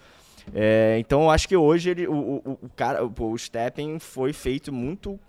[0.54, 4.34] É, então eu acho que hoje ele, o, o, o cara, o, o Steppen foi
[4.34, 5.20] feito muito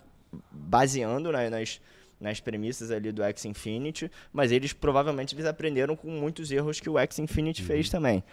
[0.51, 1.79] baseando né, nas
[2.19, 6.89] nas premissas ali do X Infinity, mas eles provavelmente eles aprenderam com muitos erros que
[6.89, 7.67] o X Infinity uhum.
[7.67, 8.23] fez também.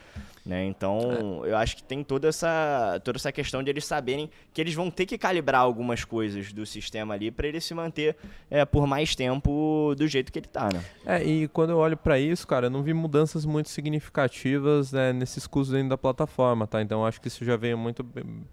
[0.45, 0.65] Né?
[0.65, 1.51] Então, é.
[1.51, 4.91] eu acho que tem toda essa, toda essa questão de eles saberem que eles vão
[4.91, 8.17] ter que calibrar algumas coisas do sistema ali para ele se manter
[8.51, 10.85] é, por mais tempo do jeito que ele está, né?
[11.07, 15.13] É, e quando eu olho para isso, cara, eu não vi mudanças muito significativas né,
[15.13, 16.83] nesses custos dentro da plataforma, tá?
[16.83, 18.05] Então, acho que isso já veio muito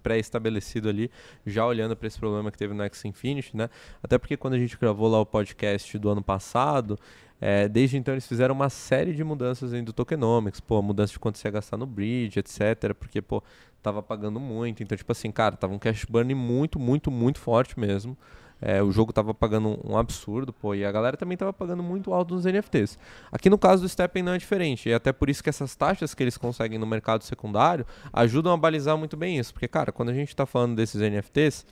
[0.03, 1.09] pré-estabelecido ali,
[1.43, 3.67] já olhando para esse problema que teve no X Infinity, né?
[4.03, 6.99] Até porque quando a gente gravou lá o podcast do ano passado,
[7.41, 11.37] é, desde então eles fizeram uma série de mudanças do tokenomics, pô, mudança de quanto
[11.37, 13.41] você ia gastar no bridge, etc, porque, pô,
[13.81, 17.79] tava pagando muito, então, tipo assim, cara, tava um cash burn muito, muito, muito forte
[17.79, 18.17] mesmo,
[18.61, 22.13] é, o jogo tava pagando um absurdo, pô, e a galera também tava pagando muito
[22.13, 22.99] alto nos NFTs.
[23.31, 26.13] Aqui no caso do Steppen não é diferente, e até por isso que essas taxas
[26.13, 30.09] que eles conseguem no mercado secundário ajudam a balizar muito bem isso, porque, cara, quando
[30.09, 31.65] a gente tá falando desses NFTs,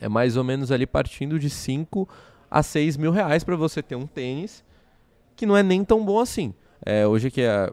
[0.00, 2.08] é mais ou menos ali partindo de 5
[2.50, 4.64] a 6 mil reais para você ter um tênis
[5.36, 6.54] que não é nem tão bom assim.
[6.84, 7.70] É, hoje que é,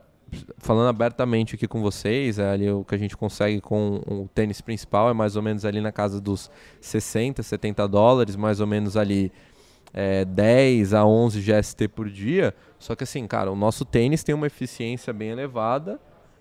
[0.58, 4.62] falando abertamente aqui com vocês, é ali o que a gente consegue com o tênis
[4.62, 8.98] principal é mais ou menos ali na casa dos 60, 70 dólares, mais ou menos
[8.98, 9.32] ali
[9.94, 12.54] é, 10 a 11 GST por dia.
[12.80, 16.00] Só que assim, cara, o nosso tênis tem uma eficiência bem elevada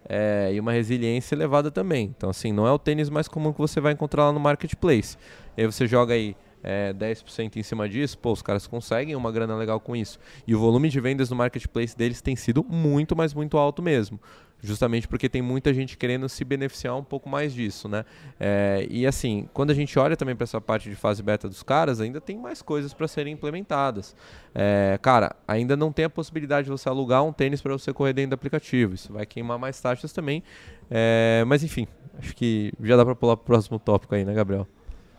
[0.08, 2.12] é, e uma resiliência elevada também.
[2.16, 5.16] Então assim, não é o tênis mais comum que você vai encontrar lá no marketplace.
[5.56, 9.32] E aí você joga aí é, 10% em cima disso, pô, os caras conseguem uma
[9.32, 10.18] grana legal com isso.
[10.46, 14.20] E o volume de vendas no marketplace deles tem sido muito, mas muito alto mesmo.
[14.64, 18.04] Justamente porque tem muita gente querendo se beneficiar um pouco mais disso, né?
[18.38, 21.64] É, e assim, quando a gente olha também para essa parte de fase beta dos
[21.64, 24.14] caras, ainda tem mais coisas para serem implementadas.
[24.54, 28.12] É, cara, ainda não tem a possibilidade de você alugar um tênis para você correr
[28.12, 28.94] dentro do aplicativo.
[28.94, 30.44] Isso vai queimar mais taxas também.
[30.88, 34.32] É, mas enfim, acho que já dá para pular para o próximo tópico aí, né,
[34.32, 34.68] Gabriel?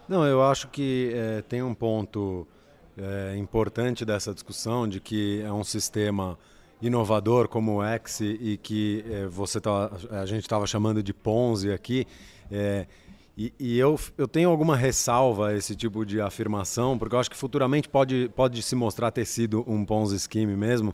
[0.07, 2.45] Não, eu acho que é, tem um ponto
[2.97, 6.37] é, importante dessa discussão de que é um sistema
[6.81, 11.71] inovador como o X e que é, você tá, a gente estava chamando de Ponzi
[11.71, 12.05] aqui.
[13.35, 17.31] E, e, eu, eu tenho alguma ressalva a esse tipo de afirmação, porque eu acho
[17.31, 20.93] que futuramente pode, pode se mostrar ter sido um Ponzi Scheme mesmo.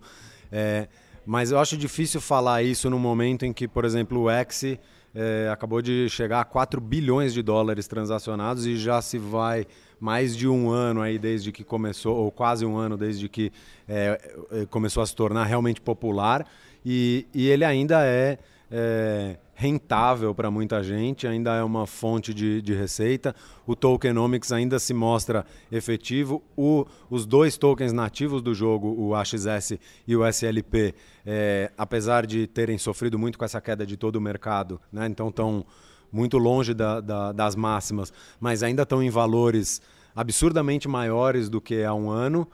[1.25, 4.77] Mas eu acho difícil falar isso no momento em que, por exemplo, o X
[5.13, 9.65] é, acabou de chegar a 4 bilhões de dólares transacionados e já se vai
[9.99, 13.51] mais de um ano aí desde que começou, ou quase um ano desde que
[13.87, 14.19] é,
[14.51, 16.45] é começou a se tornar realmente popular.
[16.85, 18.37] E, e ele ainda é,
[18.71, 23.35] é rentável para muita gente, ainda é uma fonte de, de, receita.
[23.67, 26.41] O tokenomics ainda se mostra efetivo.
[26.55, 30.95] O, os dois tokens nativos do jogo, o AXS e o SLP,
[31.25, 35.27] é, apesar de terem sofrido muito com essa queda de todo o mercado, né, então
[35.27, 35.65] estão
[36.09, 39.81] muito longe da, da, das máximas, mas ainda estão em valores
[40.15, 42.47] absurdamente maiores do que há um ano.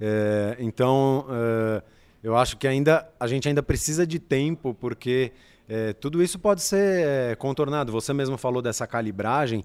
[0.00, 1.82] É, então, é,
[2.22, 5.32] eu acho que ainda a gente ainda precisa de tempo, porque
[5.74, 7.90] é, tudo isso pode ser é, contornado.
[7.92, 9.64] Você mesmo falou dessa calibragem.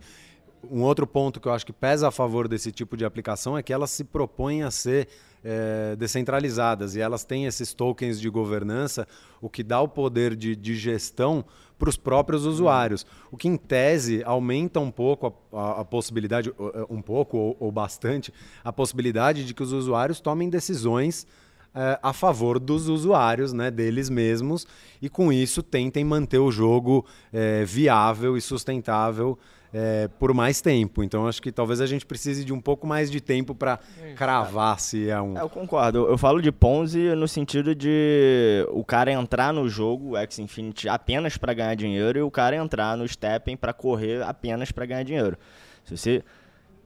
[0.72, 3.62] Um outro ponto que eu acho que pesa a favor desse tipo de aplicação é
[3.62, 5.10] que elas se propõem a ser
[5.44, 9.06] é, descentralizadas e elas têm esses tokens de governança,
[9.42, 11.44] o que dá o poder de, de gestão
[11.78, 13.06] para os próprios usuários.
[13.30, 16.54] O que, em tese, aumenta um pouco a, a, a possibilidade,
[16.90, 21.28] um pouco ou, ou bastante, a possibilidade de que os usuários tomem decisões
[21.74, 24.66] é, a favor dos usuários, né, deles mesmos,
[25.02, 29.38] e com isso tentem manter o jogo é, viável e sustentável
[29.74, 31.04] é, por mais tempo.
[31.04, 33.80] Então acho que talvez a gente precise de um pouco mais de tempo para
[34.16, 35.38] cravar se é um.
[35.38, 36.08] É, eu concordo.
[36.08, 41.38] Eu falo de Ponzi no sentido de o cara entrar no jogo X Infinity apenas
[41.38, 45.38] para ganhar dinheiro e o cara entrar no Steppen para correr apenas para ganhar dinheiro.
[45.84, 46.24] Se você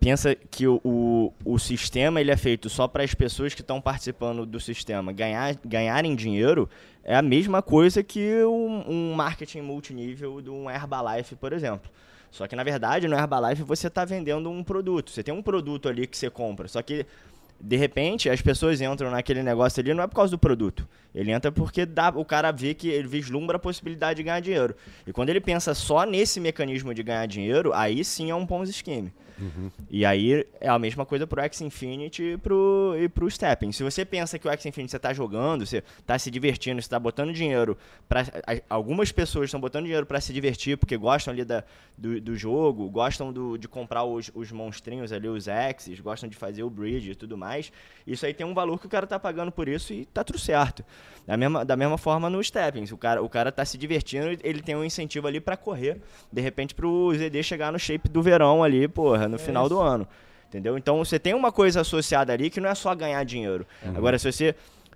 [0.01, 3.79] pensa que o, o, o, sistema ele é feito só para as pessoas que estão
[3.79, 6.67] participando do sistema ganhar, ganharem dinheiro,
[7.03, 11.89] é a mesma coisa que um, um marketing multinível de um Herbalife, por exemplo.
[12.31, 15.11] Só que, na verdade, no Herbalife você está vendendo um produto.
[15.11, 16.67] Você tem um produto ali que você compra.
[16.67, 17.05] Só que
[17.63, 20.87] de repente, as pessoas entram naquele negócio ali não é por causa do produto.
[21.13, 24.75] Ele entra porque dá, o cara vê que ele vislumbra a possibilidade de ganhar dinheiro.
[25.05, 28.73] E quando ele pensa só nesse mecanismo de ganhar dinheiro, aí sim é um Ponzi
[28.73, 29.13] Scheme.
[29.41, 29.71] Uhum.
[29.89, 33.71] E aí é a mesma coisa pro X Infinity e pro, e pro Stepping.
[33.71, 36.87] Se você pensa que o X Infinity você tá jogando, você tá se divertindo, você
[36.87, 37.77] tá botando dinheiro
[38.07, 38.25] para
[38.69, 41.63] Algumas pessoas estão botando dinheiro para se divertir porque gostam ali da,
[41.97, 46.35] do, do jogo, gostam do, de comprar os, os monstrinhos ali, os X's, gostam de
[46.35, 47.71] fazer o bridge e tudo mais.
[48.05, 50.39] Isso aí tem um valor que o cara tá pagando por isso e tá tudo
[50.39, 50.83] certo.
[51.25, 52.85] Da mesma, da mesma forma no Stepping.
[52.91, 56.01] O cara, o cara tá se divertindo, ele tem um incentivo ali para correr,
[56.31, 59.75] de repente pro ZD chegar no shape do verão ali, porra, no é final isso.
[59.75, 60.07] do ano.
[60.47, 60.77] Entendeu?
[60.77, 63.65] Então você tem uma coisa associada ali que não é só ganhar dinheiro.
[63.83, 63.95] Uhum.
[63.95, 64.53] Agora, se você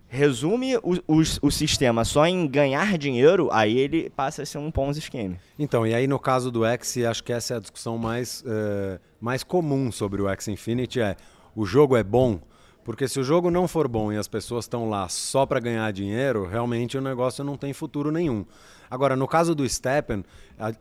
[0.08, 4.70] resume o, o, o, sistema só em ganhar dinheiro, aí ele passa a ser um
[4.70, 5.38] Ponzi scheme.
[5.58, 9.00] Então, e aí no caso do X, acho que essa é a discussão mais, uh,
[9.20, 11.16] mais comum sobre o X Infinity, é
[11.56, 12.40] o jogo é bom,
[12.84, 15.92] porque se o jogo não for bom e as pessoas estão lá só para ganhar
[15.92, 18.46] dinheiro, realmente o negócio não tem futuro nenhum.
[18.90, 20.24] Agora, no caso do Steppen,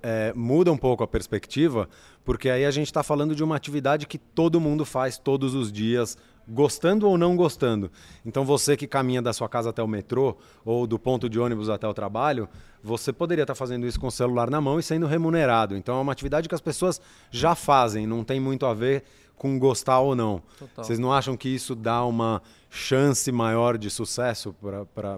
[0.03, 1.89] é, muda um pouco a perspectiva,
[2.25, 5.73] porque aí a gente está falando de uma atividade que todo mundo faz todos os
[5.73, 7.91] dias, gostando ou não gostando.
[8.25, 11.69] Então, você que caminha da sua casa até o metrô ou do ponto de ônibus
[11.69, 12.49] até o trabalho,
[12.83, 15.77] você poderia estar tá fazendo isso com o celular na mão e sendo remunerado.
[15.77, 19.05] Então, é uma atividade que as pessoas já fazem, não tem muito a ver
[19.37, 20.43] com gostar ou não.
[20.59, 20.85] Total.
[20.85, 22.41] Vocês não acham que isso dá uma
[22.75, 24.55] chance maior de sucesso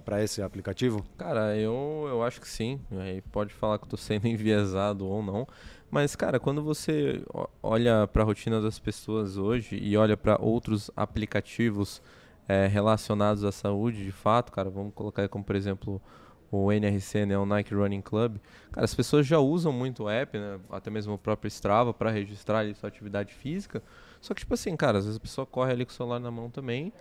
[0.04, 1.02] para esse aplicativo?
[1.16, 2.78] Cara, eu, eu acho que sim.
[2.92, 5.48] Aí pode falar que estou sendo enviesado ou não.
[5.90, 7.22] Mas, cara, quando você
[7.62, 12.02] olha para a rotina das pessoas hoje e olha para outros aplicativos
[12.46, 16.02] é, relacionados à saúde, de fato, cara, vamos colocar aí como, por exemplo,
[16.50, 18.36] o NRC, né, o Nike Running Club,
[18.70, 22.10] cara, as pessoas já usam muito o app, né, até mesmo o próprio Strava para
[22.10, 23.82] registrar ali sua atividade física.
[24.20, 26.30] Só que tipo assim, cara, às vezes a pessoa corre ali com o celular na
[26.30, 26.92] mão também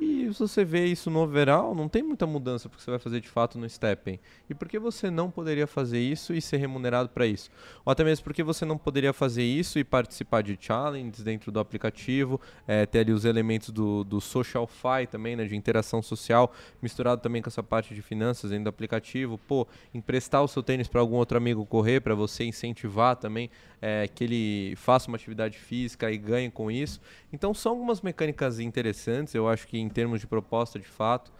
[0.00, 3.20] e se você vê isso no overall, não tem muita mudança porque você vai fazer
[3.20, 4.20] de fato no Steppen.
[4.48, 7.50] E por que você não poderia fazer isso e ser remunerado para isso?
[7.84, 11.58] Ou até mesmo porque você não poderia fazer isso e participar de challenges dentro do
[11.58, 16.52] aplicativo, é, ter ali os elementos do, do social fi também, né, de interação social,
[16.80, 19.38] misturado também com essa parte de finanças dentro do aplicativo.
[19.38, 24.08] Pô, emprestar o seu tênis para algum outro amigo correr, para você incentivar também é,
[24.08, 27.00] que ele faça uma atividade física e ganhe com isso.
[27.32, 31.32] Então são algumas mecânicas interessantes, eu acho que em termos de proposta de fato,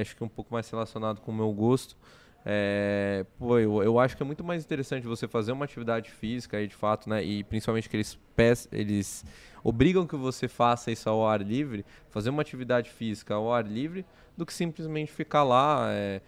[0.00, 1.96] acho que é um pouco mais relacionado com o meu gosto.
[2.46, 6.58] É, pô, eu, eu, acho que é muito mais interessante você fazer uma atividade física
[6.58, 7.24] aí de fato, né?
[7.24, 8.16] E principalmente que eles,
[8.70, 9.24] eles
[9.64, 14.04] obrigam que você faça isso ao ar livre, fazer uma atividade física ao ar livre,
[14.36, 16.20] do que simplesmente ficar lá é,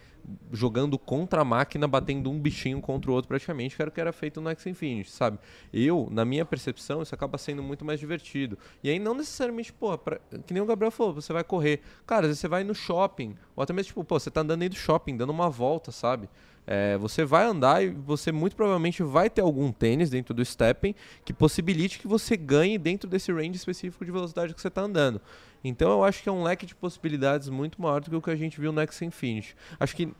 [0.53, 4.01] jogando contra a máquina, batendo um bichinho contra o outro praticamente, que era o que
[4.01, 5.39] era feito no X Infinity, sabe?
[5.73, 8.59] Eu, na minha percepção, isso acaba sendo muito mais divertido.
[8.83, 11.81] E aí não necessariamente, pô, pra, que nem o Gabriel falou, você vai correr.
[12.07, 14.63] Cara, às vezes você vai no shopping, ou até mesmo, tipo, pô, você tá andando
[14.63, 16.29] aí do shopping, dando uma volta, sabe?
[16.67, 20.97] É, você vai andar e você muito provavelmente vai ter algum tênis dentro do stepping
[21.25, 25.21] que possibilite que você ganhe dentro desse range específico de velocidade que você está andando.
[25.69, 28.31] Então eu acho que é um leque de possibilidades muito maior do que o que
[28.31, 29.57] a gente viu no X Infinity.
[29.79, 30.13] Acho que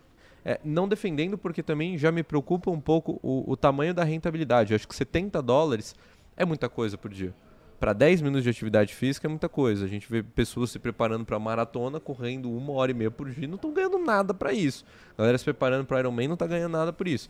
[0.45, 4.75] é, não defendendo porque também já me preocupa um pouco o, o tamanho da rentabilidade.
[4.75, 5.95] Acho que 70 dólares
[6.37, 7.35] é muita coisa por dia
[7.79, 9.85] para 10 minutos de atividade física é muita coisa.
[9.85, 13.47] A gente vê pessoas se preparando para maratona, correndo uma hora e meia por dia,
[13.47, 14.85] não estão ganhando nada para isso.
[15.17, 17.29] A galera se preparando para Ironman não está ganhando nada por isso.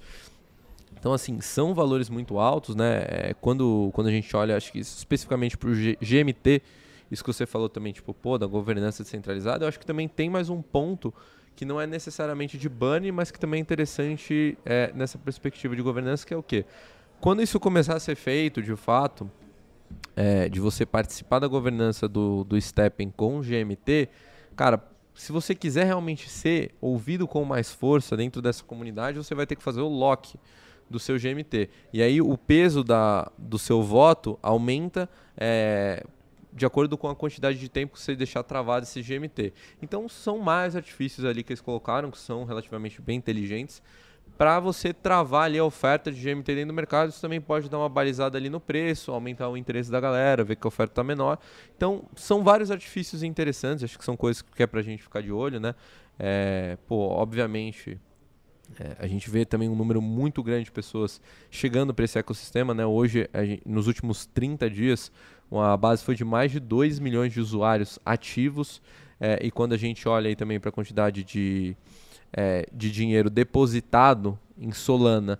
[0.98, 3.04] Então, assim, são valores muito altos, né?
[3.06, 6.62] É, quando, quando a gente olha, acho que especificamente para o GMT,
[7.10, 10.28] isso que você falou também, tipo, pô, da governança descentralizada, eu acho que também tem
[10.28, 11.12] mais um ponto
[11.54, 15.82] que não é necessariamente de bunny, mas que também é interessante é, nessa perspectiva de
[15.82, 16.66] governança, que é o quê?
[17.20, 19.30] Quando isso começar a ser feito, de fato,
[20.14, 24.08] é, de você participar da governança do, do Steppen com o GMT,
[24.54, 24.82] cara,
[25.14, 29.56] se você quiser realmente ser ouvido com mais força dentro dessa comunidade, você vai ter
[29.56, 30.38] que fazer o lock
[30.90, 31.70] do seu GMT.
[31.90, 36.04] E aí o peso da, do seu voto aumenta é,
[36.56, 39.52] de acordo com a quantidade de tempo que você deixar travado esse GMT.
[39.82, 43.82] Então são mais artifícios ali que eles colocaram, que são relativamente bem inteligentes,
[44.38, 47.10] para você travar ali a oferta de GMT dentro do mercado.
[47.10, 50.56] Isso também pode dar uma balizada ali no preço, aumentar o interesse da galera, ver
[50.56, 51.38] que a oferta está menor.
[51.76, 55.20] Então, são vários artifícios interessantes, acho que são coisas que é para a gente ficar
[55.22, 55.74] de olho, né?
[56.18, 58.00] É, pô, obviamente,
[58.78, 62.74] é, a gente vê também um número muito grande de pessoas chegando para esse ecossistema,
[62.74, 62.84] né?
[62.84, 65.12] Hoje, gente, nos últimos 30 dias,
[65.50, 68.82] a base foi de mais de 2 milhões de usuários ativos.
[69.20, 71.76] É, e quando a gente olha aí também para a quantidade de
[72.32, 75.38] é, de dinheiro depositado em Solana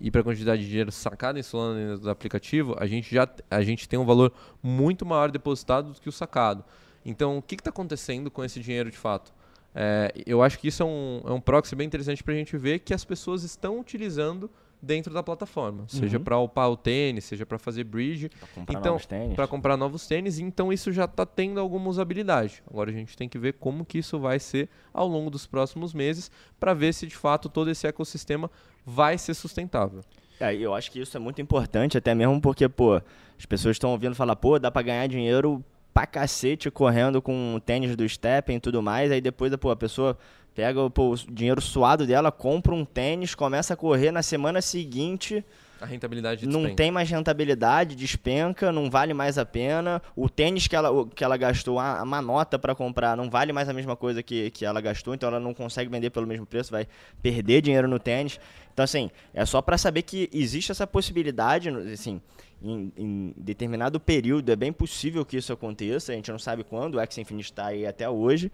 [0.00, 3.62] e para a quantidade de dinheiro sacado em Solana do aplicativo, a gente já a
[3.62, 6.64] gente tem um valor muito maior depositado do que o sacado.
[7.04, 9.32] Então, o que está acontecendo com esse dinheiro de fato?
[9.74, 12.56] É, eu acho que isso é um, é um proxy bem interessante para a gente
[12.56, 14.50] ver que as pessoas estão utilizando
[14.80, 16.24] dentro da plataforma, seja uhum.
[16.24, 18.30] para upar o tênis, seja para fazer bridge,
[18.68, 18.96] então
[19.34, 22.62] para comprar novos tênis, então isso já está tendo alguma usabilidade.
[22.68, 25.92] Agora a gente tem que ver como que isso vai ser ao longo dos próximos
[25.92, 28.50] meses para ver se de fato todo esse ecossistema
[28.86, 30.00] vai ser sustentável.
[30.40, 33.02] É, eu acho que isso é muito importante, até mesmo porque, pô,
[33.36, 37.60] as pessoas estão ouvindo falar, pô, dá para ganhar dinheiro pra cacete correndo com o
[37.60, 40.16] tênis do Steppen e tudo mais, aí depois, pô, a pessoa
[40.54, 45.44] pega pô, o dinheiro suado dela, compra um tênis, começa a correr na semana seguinte.
[45.80, 46.68] A rentabilidade despenca.
[46.68, 50.02] Não tem mais rentabilidade, despenca, não vale mais a pena.
[50.16, 53.68] O tênis que ela, que ela gastou, a, uma nota para comprar, não vale mais
[53.68, 56.72] a mesma coisa que, que ela gastou, então ela não consegue vender pelo mesmo preço,
[56.72, 56.88] vai
[57.22, 58.40] perder dinheiro no tênis.
[58.78, 62.20] Então, assim, é só para saber que existe essa possibilidade, assim,
[62.62, 66.94] em, em, determinado período é bem possível que isso aconteça, a gente não sabe quando,
[66.94, 68.52] o X Infinity está aí até hoje.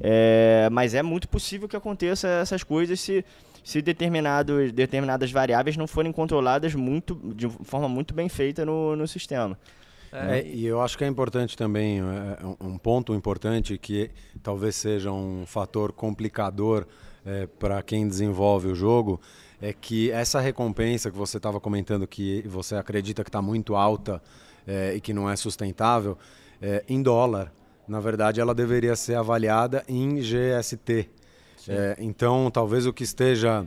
[0.00, 3.22] É, mas é muito possível que aconteça essas coisas se,
[3.62, 9.06] se determinado, determinadas variáveis não forem controladas muito, de forma muito bem feita no, no
[9.06, 9.58] sistema.
[10.10, 14.10] É, e eu acho que é importante também, é, um ponto importante que
[14.42, 16.86] talvez seja um fator complicador
[17.26, 19.20] é, para quem desenvolve o jogo,
[19.60, 24.22] é que essa recompensa que você estava comentando que você acredita que está muito alta
[24.66, 26.16] é, e que não é sustentável,
[26.60, 27.52] é, em dólar
[27.88, 31.08] na verdade, ela deveria ser avaliada em GST.
[31.66, 33.66] É, então, talvez o que esteja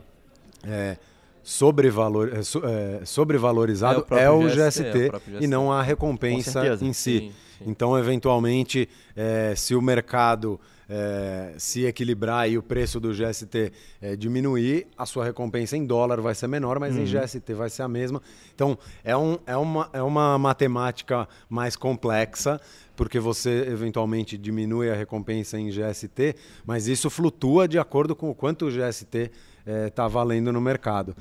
[0.64, 0.96] é,
[1.42, 6.92] sobrevalor, é, é sobrevalorizado é o, é o GST, GST, e não a recompensa em
[6.92, 7.18] si.
[7.18, 7.32] Sim,
[7.62, 7.70] sim.
[7.70, 14.14] Então, eventualmente, é, se o mercado é, se equilibrar e o preço do GST é,
[14.14, 17.02] diminuir, a sua recompensa em dólar vai ser menor, mas uhum.
[17.02, 18.20] em GST vai ser a mesma.
[18.54, 22.60] Então, é, um, é, uma, é uma matemática mais complexa,
[22.94, 26.36] porque você eventualmente diminui a recompensa em GST,
[26.66, 29.30] mas isso flutua de acordo com o quanto o GST
[29.86, 31.16] está é, valendo no mercado.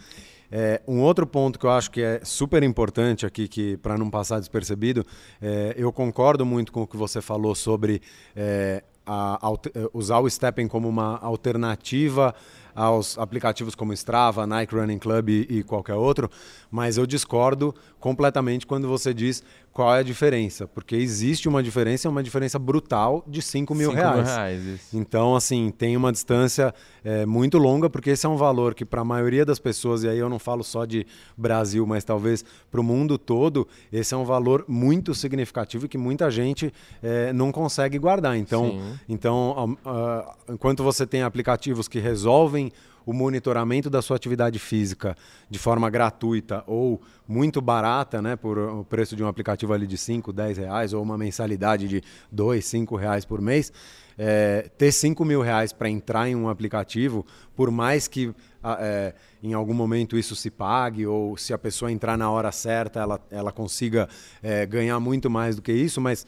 [0.52, 4.10] É, um outro ponto que eu acho que é super importante aqui, que para não
[4.10, 5.06] passar despercebido,
[5.41, 8.02] é, eu concordo muito com o que você falou sobre
[8.36, 9.52] é, a, a,
[9.93, 12.36] usar o Steppen como uma alternativa
[12.74, 16.30] aos aplicativos como Strava, Nike Running Club e, e, qualquer outro,
[16.70, 19.43] mas eu discordo completamente quando você diz
[19.74, 24.15] qual é a diferença, porque existe uma diferença, uma diferença brutal de 5 mil reais.
[24.15, 28.76] Mil reais então, assim, tem uma distância é, muito longa, porque esse é um valor
[28.76, 31.07] que para a maioria das pessoas, e aí eu não falo só de
[31.38, 35.97] Brasil, mas talvez para o mundo todo, esse é um valor muito significativo e que
[35.97, 38.38] muita gente é, não consegue guardar.
[38.38, 42.72] Então, então uh, enquanto você tem aplicativos que resolvem
[43.06, 45.16] o monitoramento da sua atividade física
[45.49, 49.97] de forma gratuita ou muito barata, né, por o preço de um aplicativo ali de
[49.97, 53.72] 5, 10 reais ou uma mensalidade de 2, 5 reais por mês,
[54.18, 57.26] é, ter 5 mil reais para entrar em um aplicativo,
[57.56, 58.34] por mais que
[58.80, 62.99] é, em algum momento isso se pague ou se a pessoa entrar na hora certa
[62.99, 64.08] ela, ela consiga
[64.43, 66.26] é, ganhar muito mais do que isso, mas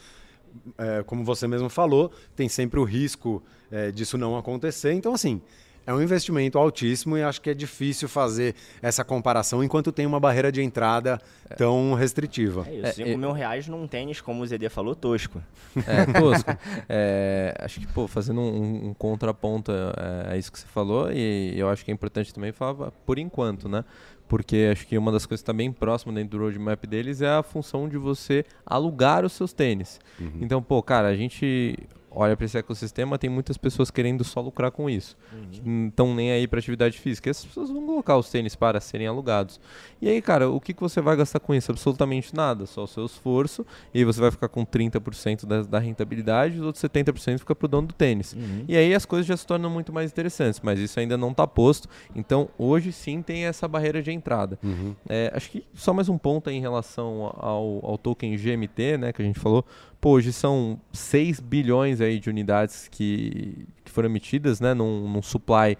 [0.77, 4.93] é, como você mesmo falou, tem sempre o risco é, disso não acontecer.
[4.93, 5.41] Então, assim,
[5.85, 10.19] é um investimento altíssimo e acho que é difícil fazer essa comparação enquanto tem uma
[10.19, 11.19] barreira de entrada
[11.49, 11.55] é.
[11.55, 12.65] tão restritiva.
[12.67, 15.41] É isso, 5 é, mil reais num tênis, como o ZD falou, tosco.
[15.75, 16.51] É, tosco.
[16.87, 21.53] é, acho que, pô, fazendo um, um contraponto a, a, isso que você falou, e
[21.57, 23.83] eu acho que é importante também falar por enquanto, né?
[24.27, 27.29] Porque acho que uma das coisas que está bem próxima dentro do roadmap deles é
[27.29, 29.99] a função de você alugar os seus tênis.
[30.19, 30.39] Uhum.
[30.41, 31.77] Então, pô, cara, a gente
[32.15, 35.17] olha para esse ecossistema, tem muitas pessoas querendo só lucrar com isso.
[35.31, 35.61] Uhum.
[35.65, 37.29] Não estão nem aí para atividade física.
[37.29, 39.59] Essas pessoas vão colocar os tênis para serem alugados.
[40.01, 41.71] E aí, cara, o que, que você vai gastar com isso?
[41.71, 43.65] Absolutamente nada, só o seu esforço.
[43.93, 47.65] E aí você vai ficar com 30% da, da rentabilidade, os outros 70% fica para
[47.65, 48.33] o dono do tênis.
[48.33, 48.65] Uhum.
[48.67, 51.47] E aí as coisas já se tornam muito mais interessantes, mas isso ainda não está
[51.47, 51.87] posto.
[52.15, 54.59] Então, hoje sim tem essa barreira de entrada.
[54.63, 54.95] Uhum.
[55.09, 59.21] É, acho que só mais um ponto em relação ao, ao token GMT, né, que
[59.21, 59.65] a gente falou.
[60.03, 65.21] Pô, hoje são 6 bilhões aí de unidades que, que foram emitidas né, num, num
[65.21, 65.77] supply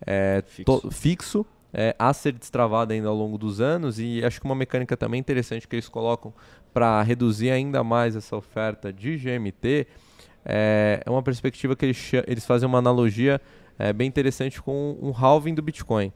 [0.00, 4.40] é, fixo, to, fixo é, a ser destravado ainda ao longo dos anos e acho
[4.40, 6.32] que uma mecânica também interessante que eles colocam
[6.72, 9.86] para reduzir ainda mais essa oferta de GMT
[10.42, 13.38] é, é uma perspectiva que eles, eles fazem uma analogia
[13.78, 16.10] é, bem interessante com um halving do Bitcoin.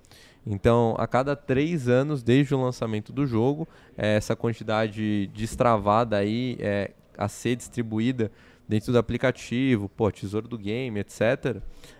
[0.47, 6.57] Então, a cada três anos, desde o lançamento do jogo, é, essa quantidade destravada aí
[6.59, 8.31] é, a ser distribuída
[8.69, 11.57] dentro do aplicativo, pô, tesouro do game, etc.,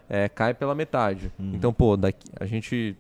[0.09, 1.33] é, cai pela metade.
[1.39, 1.53] Uhum.
[1.55, 2.97] Então, pô, daqui, a gente,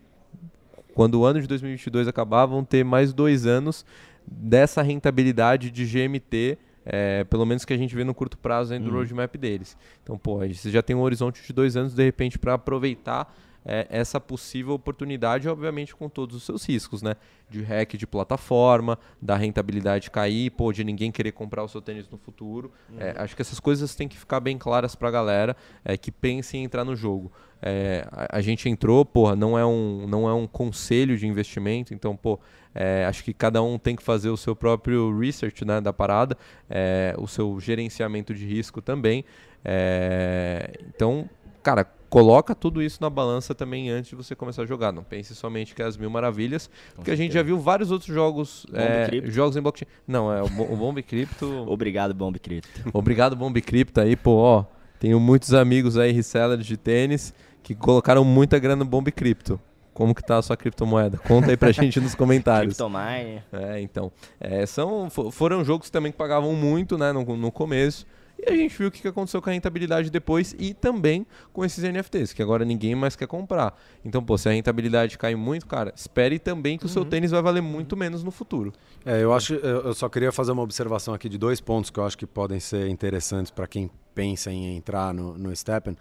[0.94, 3.84] quando o ano de 2022 acabar, vão ter mais dois anos
[4.26, 8.80] dessa rentabilidade de GMT é, pelo menos que a gente vê no curto prazo uhum.
[8.80, 9.76] do roadmap deles.
[10.02, 13.32] Então, pô, você já tem um horizonte de dois anos, de repente, para aproveitar
[13.64, 17.16] é, essa possível oportunidade, obviamente com todos os seus riscos, né?
[17.48, 22.08] De hack de plataforma, da rentabilidade cair, pô, de ninguém querer comprar o seu tênis
[22.08, 22.72] no futuro.
[22.90, 23.00] Uhum.
[23.00, 26.10] É, acho que essas coisas têm que ficar bem claras para a galera é, que
[26.10, 27.32] pense em entrar no jogo.
[27.62, 31.92] É, a, a, gente entrou, porra, não é, um, não é um conselho de investimento,
[31.92, 32.40] então, pô,
[32.74, 36.36] é, acho que cada um tem que fazer o seu próprio research né, da parada,
[36.68, 39.24] é, o seu gerenciamento de risco também.
[39.64, 41.28] É, então,
[41.62, 44.92] cara, coloca tudo isso na balança também antes de você começar a jogar.
[44.92, 47.22] Não pense somente que é as mil maravilhas, Com porque certeza.
[47.22, 49.88] a gente já viu vários outros jogos, é, jogos em blockchain.
[50.06, 51.46] Não, é o, o Bomb Crypto.
[51.70, 52.82] Obrigado, Bomb Crypto.
[52.92, 54.64] Obrigado, Bomb Crypto aí, pô, ó.
[54.98, 57.32] Tenho muitos amigos aí, resellers de tênis,
[57.62, 59.58] que colocaram muita grana no Bomb Crypto.
[59.94, 61.18] Como que tá a sua criptomoeda?
[61.18, 62.76] Conta aí pra gente nos comentários.
[62.76, 63.42] Cryptomine.
[63.52, 64.10] É, então.
[64.38, 68.06] É, são, foram jogos também que pagavam muito, né, no, no começo.
[68.46, 71.84] E a gente viu o que aconteceu com a rentabilidade depois e também com esses
[71.84, 73.78] NFTs, que agora ninguém mais quer comprar.
[74.04, 77.08] Então, pô, se a rentabilidade cai muito, cara, espere também que o seu uhum.
[77.08, 78.72] tênis vai valer muito menos no futuro.
[79.04, 82.04] É, eu acho, eu só queria fazer uma observação aqui de dois pontos que eu
[82.04, 85.96] acho que podem ser interessantes para quem pensa em entrar no, no Steppen.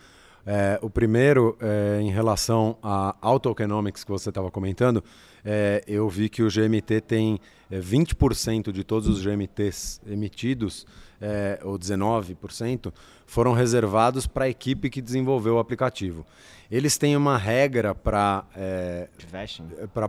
[0.45, 5.03] É, o primeiro, é, em relação a Autoeconomics que você estava comentando,
[5.43, 7.39] é, eu vi que o GMT tem
[7.71, 10.85] 20% é, de todos os GMTs emitidos
[11.21, 12.91] é, ou 19%,
[13.25, 16.25] foram reservados para a equipe que desenvolveu o aplicativo.
[16.71, 19.07] Eles têm uma regra para é,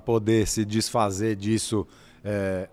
[0.04, 1.86] poder se desfazer disso,
[2.24, 2.68] é,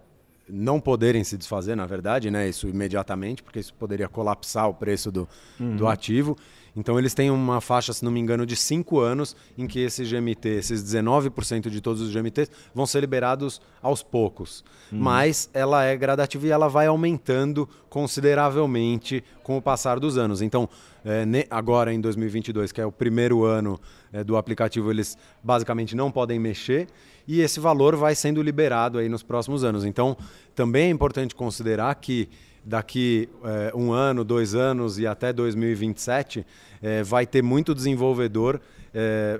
[0.48, 5.12] não poderem se desfazer, na verdade, né, isso imediatamente, porque isso poderia colapsar o preço
[5.12, 5.28] do,
[5.60, 5.76] uhum.
[5.76, 6.38] do ativo.
[6.78, 10.04] Então eles têm uma faixa, se não me engano, de 5 anos em que esse
[10.04, 14.64] GMT, esses 19% de todos os GMTs, vão ser liberados aos poucos.
[14.94, 15.00] Hum.
[15.00, 20.40] Mas ela é gradativa e ela vai aumentando consideravelmente com o passar dos anos.
[20.44, 20.70] Então,
[21.04, 23.80] é, agora em 2022, que é o primeiro ano
[24.14, 26.88] é, do aplicativo, eles basicamente não podem mexer
[27.28, 29.84] e esse valor vai sendo liberado aí nos próximos anos.
[29.84, 30.16] Então,
[30.54, 32.30] também é importante considerar que
[32.68, 36.46] daqui é, um ano, dois anos e até 2027,
[36.82, 38.60] é, vai ter muito desenvolvedor
[38.94, 39.40] é,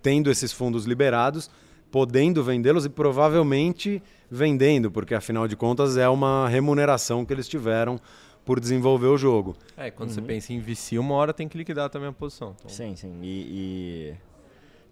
[0.00, 1.50] tendo esses fundos liberados,
[1.90, 8.00] podendo vendê-los e provavelmente vendendo, porque afinal de contas é uma remuneração que eles tiveram
[8.42, 9.54] por desenvolver o jogo.
[9.76, 10.14] É, quando uhum.
[10.14, 12.56] você pensa em VC, uma hora tem que liquidar também a posição.
[12.58, 12.70] Então...
[12.70, 13.18] Sim, sim.
[13.22, 14.14] E, e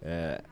[0.02, 0.42] é,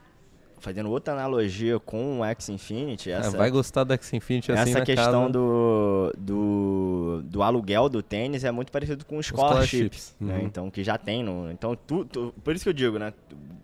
[0.59, 3.11] fazendo outra analogia com o X Infinity.
[3.11, 7.89] É, essa, é, vai gostar do X Infinity assim Essa questão do, do, do, aluguel
[7.89, 10.37] do tênis é muito parecido com os scholarships, né?
[10.37, 10.45] uhum.
[10.45, 13.13] então que já tem no, então tu, tu, por isso que eu digo, né?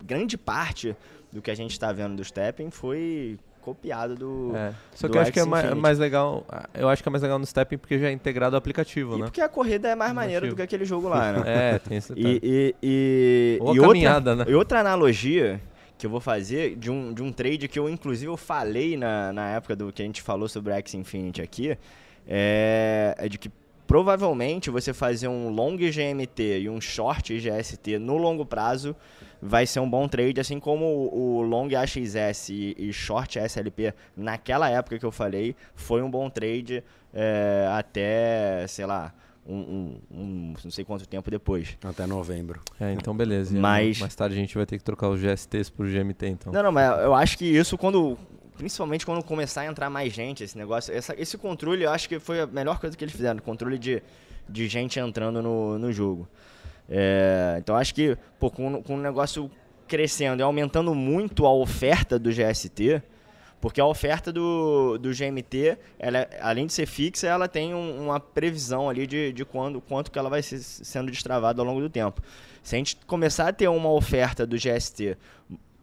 [0.04, 0.96] Grande parte
[1.32, 4.52] do que a gente está vendo do Stepping foi copiado do.
[4.54, 4.72] É.
[4.94, 6.46] Só do que eu acho que é mais, mais, legal.
[6.72, 9.20] Eu acho que é mais legal no Stepping porque já é integrado ao aplicativo, e
[9.20, 9.24] né?
[9.24, 11.42] Porque a corrida é mais maneira do que aquele jogo lá, né?
[11.74, 14.44] é, tem esse e, e, e, Ou e outra, né?
[14.46, 15.60] E outra analogia
[15.98, 19.32] que eu vou fazer de um, de um trade que eu, inclusive, eu falei na,
[19.32, 21.76] na época do que a gente falou sobre X Infinity aqui,
[22.26, 23.50] é, é de que
[23.86, 28.96] provavelmente você fazer um long GMT e um short GST no longo prazo
[29.40, 34.68] vai ser um bom trade, assim como o, long AXS e, e, short SLP naquela
[34.68, 36.82] época que eu falei foi um bom trade
[37.14, 39.14] é, até, sei lá,
[39.48, 41.76] um, um, um, não sei quanto tempo depois.
[41.82, 42.60] Até novembro.
[42.80, 43.58] É, então beleza.
[43.58, 44.00] Mas...
[44.00, 46.52] Mais tarde a gente vai ter que trocar os GSTs por GMT, então.
[46.52, 48.18] Não, não, mas eu acho que isso quando...
[48.56, 50.92] Principalmente quando começar a entrar mais gente, esse negócio...
[50.94, 53.38] Essa, esse controle, eu acho que foi a melhor coisa que eles fizeram.
[53.40, 54.02] Controle de,
[54.48, 56.26] de gente entrando no, no jogo.
[56.88, 59.50] É, então acho que, pô, com, com o negócio
[59.86, 63.02] crescendo e aumentando muito a oferta do GST
[63.60, 68.20] porque a oferta do, do GMT, ela, além de ser fixa, ela tem um, uma
[68.20, 71.88] previsão ali de, de quando, quanto que ela vai ser, sendo destravada ao longo do
[71.88, 72.22] tempo.
[72.62, 75.16] Se a gente começar a ter uma oferta do GST,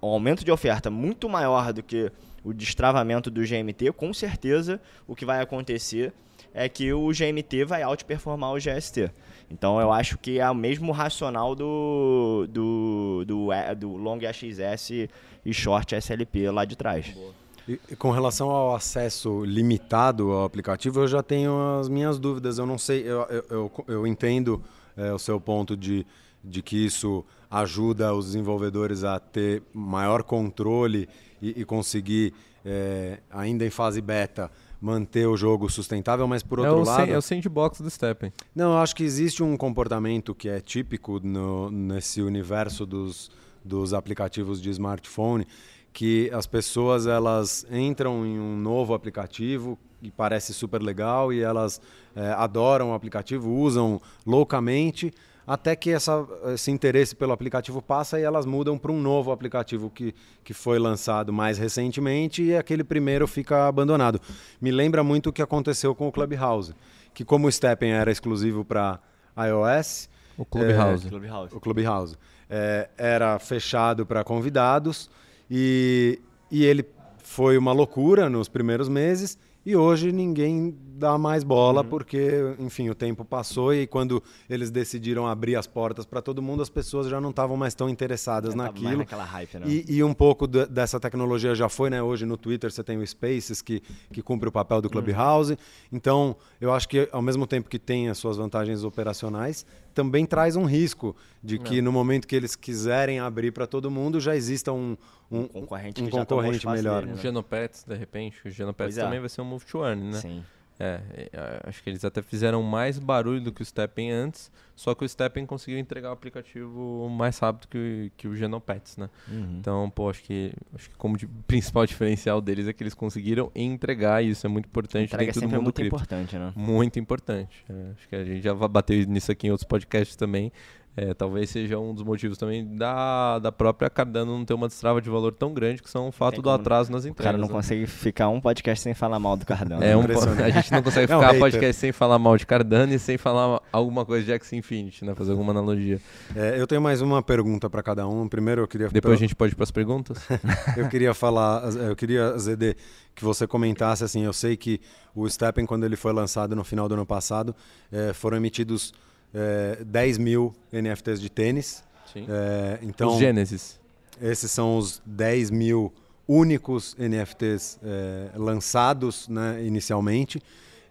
[0.01, 2.11] um aumento de oferta muito maior do que
[2.43, 6.13] o destravamento do GMT, com certeza o que vai acontecer
[6.53, 9.09] é que o GMT vai outperformar o GST.
[9.49, 13.47] Então eu acho que é o mesmo racional do, do, do,
[13.78, 15.09] do Long AXS
[15.45, 17.09] e Short SLP lá de trás.
[17.09, 17.42] Boa.
[17.68, 22.57] E, com relação ao acesso limitado ao aplicativo, eu já tenho as minhas dúvidas.
[22.57, 24.61] Eu não sei, eu, eu, eu, eu entendo
[24.97, 26.05] é, o seu ponto de,
[26.43, 31.07] de que isso ajuda os desenvolvedores a ter maior controle
[31.41, 32.34] e, e conseguir,
[32.66, 34.51] é, ainda em fase beta,
[34.82, 37.11] manter o jogo sustentável, mas por é outro é lado.
[37.11, 38.34] é o sandbox do Steppen.
[38.53, 43.32] Não, eu acho que existe um comportamento que é típico no, nesse universo dos,
[43.64, 45.47] dos aplicativos de smartphone
[45.93, 51.79] que as pessoas elas entram em um novo aplicativo, e parece super legal e elas
[52.15, 55.13] é, adoram o aplicativo, usam loucamente,
[55.47, 59.89] até que essa, esse interesse pelo aplicativo passa e elas mudam para um novo aplicativo
[59.89, 60.13] que,
[60.43, 64.19] que foi lançado mais recentemente e aquele primeiro fica abandonado.
[64.59, 66.73] Me lembra muito o que aconteceu com o Clubhouse,
[67.13, 68.99] que como o Steppen era exclusivo para
[69.37, 70.09] iOS...
[70.35, 71.05] O Clubhouse.
[71.05, 71.55] É, Clubhouse.
[71.55, 72.17] O Clubhouse.
[72.49, 75.09] É, era fechado para convidados
[75.56, 76.84] e, e ele
[77.20, 81.89] foi uma loucura nos primeiros meses e hoje ninguém dá mais bola uhum.
[81.89, 86.64] porque, enfim, o tempo passou e quando eles decidiram abrir as portas para todo mundo,
[86.64, 88.97] as pessoas já não estavam mais tão interessadas naquilo.
[88.97, 89.66] naquela hype, né?
[89.68, 92.01] e, e, um pouco dessa tecnologia já foi, né?
[92.01, 93.82] Hoje no Twitter você tem o Spaces que,
[94.12, 95.51] que cumpre o papel do Clubhouse.
[95.51, 95.58] Uhum.
[95.91, 100.55] Então, eu acho que ao mesmo tempo que tem as suas vantagens operacionais, também traz
[100.55, 104.71] um risco de que no momento que eles quiserem abrir para todo mundo já exista
[104.71, 104.97] um,
[105.31, 107.01] um, um concorrente, um concorrente melhor.
[107.01, 107.19] Dele, né?
[107.19, 109.21] O Genopets, de repente, o Genopets também é.
[109.21, 110.19] vai ser um move to earn, né?
[110.19, 110.43] Sim.
[110.84, 114.93] É, é, acho que eles até fizeram mais barulho do que o Steppen antes, só
[114.93, 119.09] que o Steppen conseguiu entregar o aplicativo mais rápido que, que o Genopets, né?
[119.29, 119.57] Uhum.
[119.59, 123.49] Então, pô, acho que, acho que como de, principal diferencial deles é que eles conseguiram
[123.55, 125.95] entregar, e isso é muito importante Entrega dentro do mundo é muito cripto.
[125.95, 126.51] importante, né?
[126.53, 127.63] Muito importante.
[127.69, 130.51] É, acho que a gente já bateu nisso aqui em outros podcasts também,
[130.95, 135.01] é, talvez seja um dos motivos também da, da própria Cardano não ter uma destrava
[135.01, 137.19] de valor tão grande que são o fato do atraso nas entregas.
[137.19, 137.53] O cara não né?
[137.53, 139.83] consegue ficar um podcast sem falar mal do Cardano.
[139.83, 140.01] É um,
[140.43, 143.17] a gente não consegue não, ficar um podcast sem falar mal de Cardano e sem
[143.17, 145.15] falar alguma coisa de Axie Infinity, né?
[145.15, 145.99] Fazer alguma analogia.
[146.35, 148.27] É, eu tenho mais uma pergunta para cada um.
[148.27, 148.87] Primeiro eu queria...
[148.89, 150.19] Depois a gente pode ir para as perguntas?
[150.77, 152.75] eu queria falar, eu queria, ZD,
[153.15, 154.79] que você comentasse assim, eu sei que
[155.15, 157.55] o Steppen, quando ele foi lançado no final do ano passado,
[157.91, 158.93] é, foram emitidos
[159.34, 161.84] é, 10 mil NFTs de tênis.
[162.11, 162.25] Sim.
[162.29, 163.79] É, então, os Gênesis.
[164.21, 165.91] Esses são os 10 mil
[166.27, 170.41] únicos NFTs é, lançados né, inicialmente.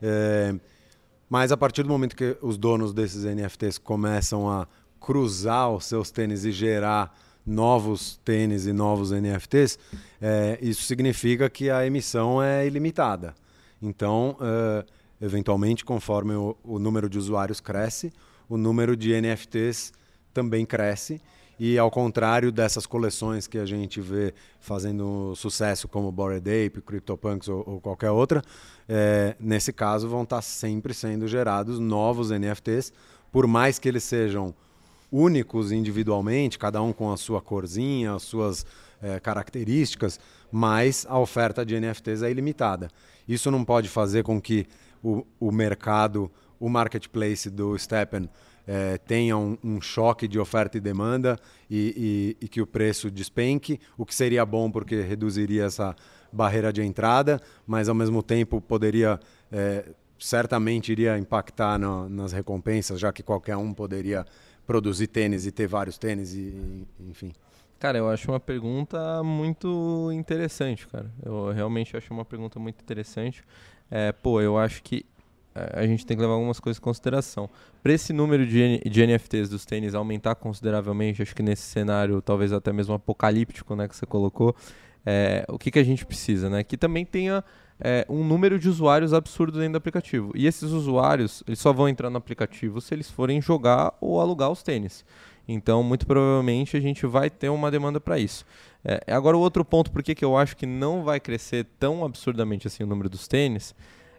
[0.02, 0.54] É,
[1.28, 4.66] mas a partir do momento que os donos desses NFTs começam a
[5.00, 9.78] cruzar os seus tênis e gerar novos tênis e novos NFTs,
[10.20, 13.34] é, isso significa que a emissão é ilimitada.
[13.80, 14.84] Então, é,
[15.20, 18.12] eventualmente, conforme o, o número de usuários cresce,
[18.48, 19.92] o número de NFTs
[20.32, 21.20] também cresce.
[21.58, 27.48] E ao contrário dessas coleções que a gente vê fazendo sucesso, como Bored Ape, CryptoPunks
[27.48, 28.42] ou, ou qualquer outra,
[28.88, 32.92] é, nesse caso vão estar sempre sendo gerados novos NFTs,
[33.30, 34.54] por mais que eles sejam
[35.10, 38.66] únicos individualmente, cada um com a sua corzinha, as suas
[39.02, 40.18] é, características,
[40.50, 42.88] mas a oferta de NFTs é ilimitada.
[43.28, 44.66] Isso não pode fazer com que
[45.02, 46.30] o, o mercado
[46.62, 48.30] o marketplace do Steppen
[48.64, 51.36] é, tenha um, um, choque de oferta e demanda
[51.68, 55.96] e, e, e, que o preço despenque, o que seria bom porque reduziria essa
[56.32, 59.18] barreira de entrada, mas ao mesmo tempo poderia
[59.50, 59.86] é,
[60.16, 64.24] certamente iria impactar no, nas recompensas, já que qualquer um poderia
[64.64, 67.32] produzir tênis e ter vários tênis e, enfim.
[67.80, 71.10] Cara, eu acho uma pergunta muito interessante, cara.
[71.20, 73.42] Eu realmente acho uma pergunta muito interessante.
[73.90, 75.04] É, pô, eu acho que
[75.54, 77.48] a gente tem que levar algumas coisas em consideração.
[77.82, 82.52] Para esse número de, de NFTs dos tênis aumentar consideravelmente, acho que nesse cenário talvez
[82.52, 84.54] até mesmo apocalíptico né, que você colocou,
[85.04, 86.48] é, o que, que a gente precisa?
[86.48, 86.62] Né?
[86.62, 87.44] Que também tenha
[87.80, 90.32] é, um número de usuários absurdo dentro do aplicativo.
[90.34, 94.50] E esses usuários eles só vão entrar no aplicativo se eles forem jogar ou alugar
[94.50, 95.04] os tênis.
[95.46, 98.46] Então, muito provavelmente, a gente vai ter uma demanda para isso.
[98.84, 102.66] É, agora, o outro ponto, por que eu acho que não vai crescer tão absurdamente
[102.68, 103.74] assim o número dos tênis,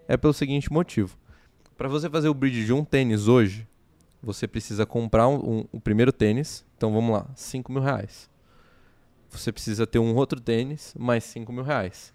[0.07, 1.17] é pelo seguinte motivo.
[1.77, 3.67] Para você fazer o bridge de um tênis hoje,
[4.21, 6.63] você precisa comprar um, um, o primeiro tênis.
[6.77, 8.29] Então vamos lá, 5 mil reais.
[9.31, 12.13] Você precisa ter um outro tênis, mais 5 mil reais.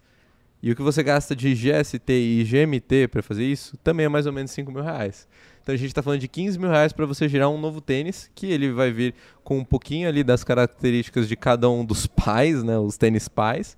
[0.61, 4.25] E o que você gasta de GST e GMT para fazer isso também é mais
[4.25, 5.27] ou menos 5 mil reais.
[5.61, 8.29] Então a gente está falando de 15 mil reais para você gerar um novo tênis,
[8.33, 12.63] que ele vai vir com um pouquinho ali das características de cada um dos pais,
[12.63, 13.77] né, os tênis pais.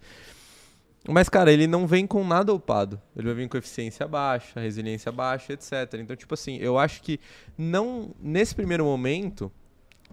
[1.08, 3.02] Mas, cara, ele não vem com nada upado.
[3.16, 5.96] Ele vai vir com eficiência baixa, resiliência baixa, etc.
[5.96, 7.20] Então, tipo assim, eu acho que
[7.58, 9.52] não nesse primeiro momento,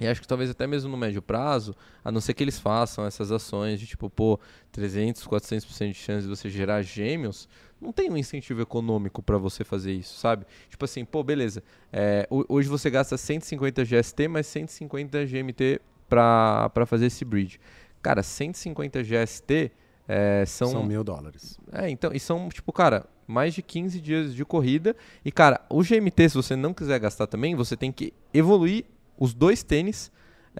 [0.00, 3.04] e acho que talvez até mesmo no médio prazo, a não ser que eles façam
[3.04, 4.40] essas ações de tipo, pô,
[4.72, 7.48] 300, 400% de chance de você gerar gêmeos,
[7.80, 10.46] não tem um incentivo econômico para você fazer isso, sabe?
[10.70, 11.62] Tipo assim, pô, beleza,
[11.92, 17.60] é, hoje você gasta 150 GST, mais 150 GMT para fazer esse bridge.
[18.00, 19.72] Cara, 150 GST
[20.08, 21.58] é, são, são mil dólares.
[21.70, 24.96] É, então, e são, tipo, cara, mais de 15 dias de corrida.
[25.22, 28.86] E, cara, o GMT, se você não quiser gastar também, você tem que evoluir
[29.18, 30.10] os dois tênis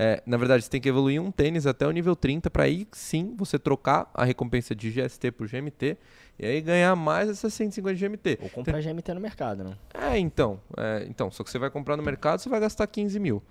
[0.00, 2.86] É, na verdade, você tem que evoluir um tênis até o nível 30 para aí
[2.92, 5.96] sim você trocar a recompensa de GST por GMT
[6.38, 8.38] e aí ganhar mais essas 150 de GMT.
[8.40, 9.76] Ou comprar então, GMT no mercado, né?
[9.92, 10.60] É, então.
[10.76, 13.42] É, então, só que você vai comprar no mercado, você vai gastar 15 mil.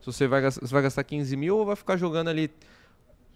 [0.00, 2.52] Se você vai, você vai gastar 15 mil ou vai ficar jogando ali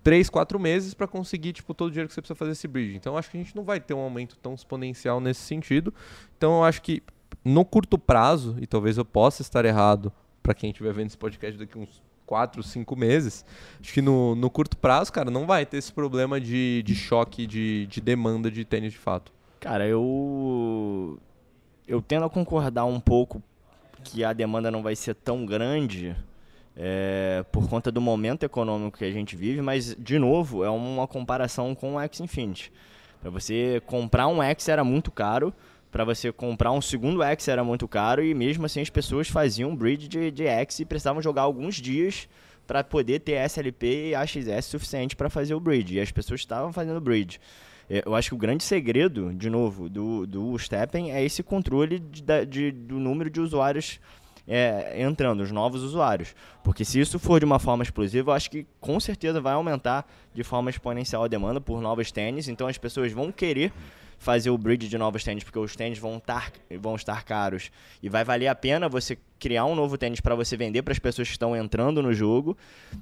[0.03, 2.97] 3, 4 meses para conseguir tipo, todo o dinheiro que você precisa fazer esse bridge.
[2.97, 5.93] Então, acho que a gente não vai ter um aumento tão exponencial nesse sentido.
[6.37, 7.03] Então, eu acho que
[7.45, 11.59] no curto prazo, e talvez eu possa estar errado para quem estiver vendo esse podcast
[11.59, 13.45] daqui uns 4, 5 meses,
[13.81, 17.47] acho que no, no curto prazo, cara, não vai ter esse problema de, de choque
[17.47, 19.33] de, de demanda de tênis de fato.
[19.59, 21.19] Cara, eu.
[21.87, 23.43] Eu tendo a concordar um pouco
[24.05, 26.17] que a demanda não vai ser tão grande
[26.83, 31.07] é, por conta do momento econômico que a gente vive, mas, de novo, é uma
[31.07, 32.73] comparação com o X Infinity.
[33.21, 35.53] Para você comprar um X era muito caro,
[35.93, 39.77] para você comprar um segundo X era muito caro, e mesmo assim as pessoas faziam
[39.77, 42.27] bridge de, de X e precisavam jogar alguns dias
[42.67, 45.97] para poder ter SLP e AXS suficiente para fazer o bridge.
[45.97, 47.39] E as pessoas estavam fazendo bridge.
[47.91, 51.99] É, eu acho que o grande segredo, de novo, do, do Steppen é esse controle
[51.99, 54.01] de, de, do número de usuários
[54.47, 56.35] é, entrando, os novos usuários.
[56.63, 60.07] Porque se isso for de uma forma explosiva, eu acho que com certeza vai aumentar
[60.35, 62.49] de forma exponencial a demanda por novos tênis.
[62.49, 63.73] Então as pessoas vão querer
[64.21, 67.71] fazer o bridge de novos tênis, porque os tênis vão estar, vão estar caros.
[68.03, 70.99] E vai valer a pena você criar um novo tênis para você vender para as
[70.99, 72.57] pessoas que estão entrando no jogo.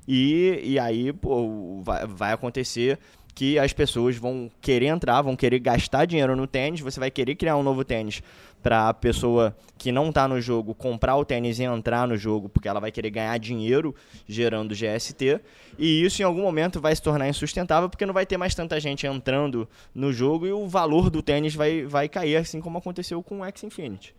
[0.06, 2.98] E, e aí pô, vai, vai acontecer
[3.34, 7.36] que as pessoas vão querer entrar, vão querer gastar dinheiro no tênis, você vai querer
[7.36, 8.20] criar um novo tênis
[8.62, 12.48] para a pessoa que não está no jogo comprar o tênis e entrar no jogo,
[12.48, 13.94] porque ela vai querer ganhar dinheiro
[14.26, 15.40] gerando GST,
[15.78, 18.80] e isso em algum momento vai se tornar insustentável, porque não vai ter mais tanta
[18.80, 23.22] gente entrando no jogo e o valor do tênis vai, vai cair, assim como aconteceu
[23.22, 24.14] com o X Infinity.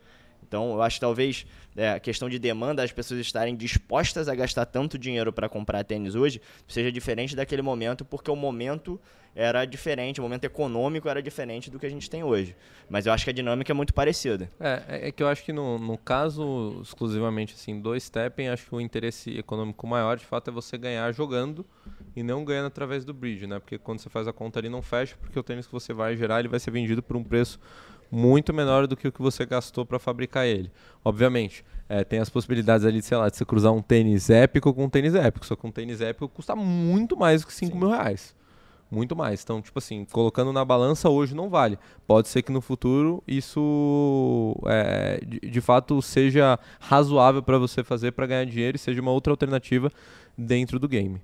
[0.49, 1.45] Então, eu acho que talvez
[1.77, 5.83] é, a questão de demanda, as pessoas estarem dispostas a gastar tanto dinheiro para comprar
[5.83, 8.99] tênis hoje, seja diferente daquele momento, porque o momento
[9.35, 12.55] era diferente, o momento econômico era diferente do que a gente tem hoje.
[12.89, 14.51] Mas eu acho que a dinâmica é muito parecida.
[14.59, 18.65] É, é, é que eu acho que no, no caso exclusivamente assim, do Steppen, acho
[18.65, 21.63] que o interesse econômico maior, de fato, é você ganhar jogando
[22.15, 23.59] e não ganhando através do bridge, né?
[23.59, 26.17] Porque quando você faz a conta ali não fecha, porque o tênis que você vai
[26.17, 27.59] gerar, ele vai ser vendido por um preço
[28.11, 30.71] muito menor do que o que você gastou para fabricar ele.
[31.03, 34.85] Obviamente, é, tem as possibilidades ali, sei lá, de você cruzar um tênis épico com
[34.85, 35.45] um tênis épico.
[35.45, 38.35] Só que um tênis épico custa muito mais do que 5 mil reais.
[38.91, 39.43] Muito mais.
[39.43, 41.77] Então, tipo assim, colocando na balança hoje não vale.
[42.07, 48.11] Pode ser que no futuro isso é, de, de, fato seja razoável para você fazer
[48.11, 49.91] para ganhar dinheiro e seja uma outra alternativa
[50.35, 51.21] dentro do game.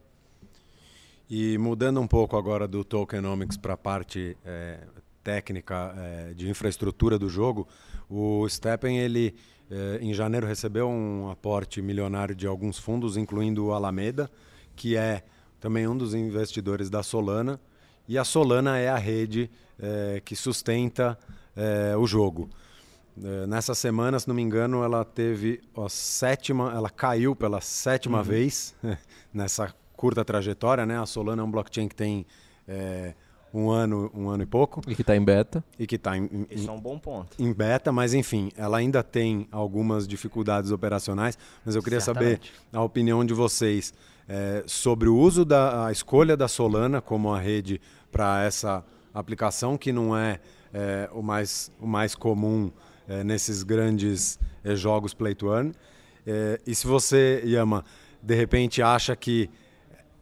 [1.28, 4.80] E mudando um pouco agora do tokenomics para a parte é,
[5.26, 7.68] técnica é, de infraestrutura do jogo,
[8.08, 9.36] o Steppen ele
[9.72, 14.30] é, em janeiro recebeu um aporte milionário de alguns fundos, incluindo o Alameda,
[14.76, 15.24] que é
[15.60, 17.60] também um dos investidores da Solana,
[18.08, 19.50] e a Solana é a rede
[19.80, 21.18] é, que sustenta
[21.98, 22.50] o jogo.
[23.48, 28.24] Nessa semana, se não me engano, ela teve a sétima, ela caiu pela sétima uhum.
[28.26, 28.76] vez
[29.34, 31.00] nessa curta trajetória, né?
[31.00, 32.26] A Solana é um blockchain que tem
[32.68, 33.16] é,
[33.56, 34.82] um ano, um ano e pouco.
[34.88, 35.64] E que está em beta.
[35.80, 37.42] E que está em, Isso é um bom ponto.
[37.42, 41.38] Em beta, mas enfim, ela ainda tem algumas dificuldades operacionais.
[41.66, 42.52] Mas eu queria Certamente.
[42.52, 43.94] saber a opinião de vocês
[44.28, 47.80] é, sobre o uso da a escolha da Solana como a rede
[48.12, 48.84] para essa
[49.14, 50.40] aplicação que não é,
[50.74, 52.72] é, o, mais, o mais comum
[53.08, 55.72] é, nesses grandes é, jogos play to earn.
[56.28, 57.86] É, e se você, Yama,
[58.22, 59.50] de repente acha que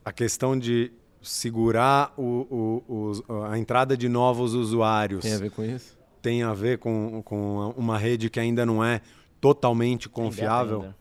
[0.05, 0.91] a questão de
[1.23, 5.21] segurar o, o, a entrada de novos usuários.
[5.23, 5.97] Tem a ver com isso?
[6.21, 9.01] Tem a ver com, com uma rede que ainda não é
[9.41, 10.93] totalmente confiável.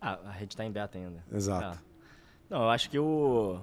[0.00, 1.24] Ah, a rede está em beta ainda.
[1.32, 1.78] Exato.
[1.78, 1.82] Ah.
[2.48, 3.60] Não, eu acho que o,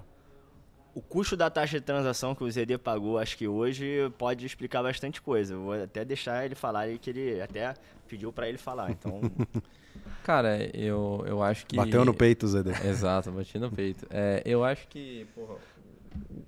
[0.94, 4.84] o custo da taxa de transação que o ZD pagou, acho que hoje pode explicar
[4.84, 5.54] bastante coisa.
[5.54, 7.74] Eu vou até deixar ele falar e que ele até
[8.08, 8.92] pediu para ele falar.
[8.92, 9.22] Então
[10.24, 11.76] Cara, eu, eu acho que.
[11.76, 12.62] Bateu no peito, Zé.
[12.88, 14.08] Exato, bati no peito.
[14.10, 15.56] É, eu acho que porra,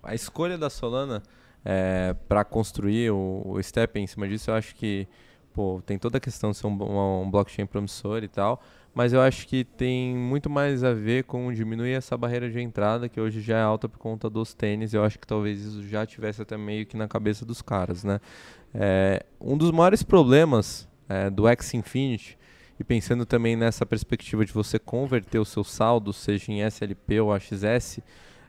[0.02, 1.22] a escolha da Solana
[1.64, 5.08] é, para construir o, o Step em cima disso, eu acho que
[5.54, 8.62] pô, tem toda a questão de ser um, um blockchain promissor e tal,
[8.94, 13.10] mas eu acho que tem muito mais a ver com diminuir essa barreira de entrada,
[13.10, 14.94] que hoje já é alta por conta dos tênis.
[14.94, 18.22] Eu acho que talvez isso já tivesse até meio que na cabeça dos caras, né?
[18.74, 22.38] É, um dos maiores problemas é, do X Infinity
[22.80, 27.32] e pensando também nessa perspectiva de você converter o seu saldo, seja em SLP ou
[27.34, 28.00] AXS,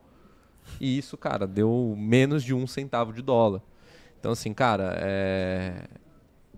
[0.80, 3.62] E isso, cara, deu menos de um centavo de dólar.
[4.18, 5.84] Então, assim, cara, é,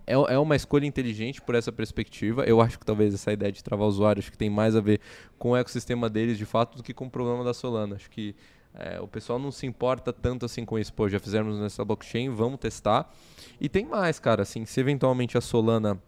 [0.05, 2.43] é, é uma escolha inteligente por essa perspectiva.
[2.43, 4.99] Eu acho que talvez essa ideia de travar usuários que tem mais a ver
[5.37, 7.95] com o ecossistema deles de fato do que com o problema da Solana.
[7.95, 8.35] Acho que
[8.75, 10.93] é, o pessoal não se importa tanto assim com isso.
[10.93, 13.11] Pô, já fizemos nessa blockchain, vamos testar.
[13.59, 14.41] E tem mais, cara.
[14.41, 16.01] Assim, se eventualmente a Solana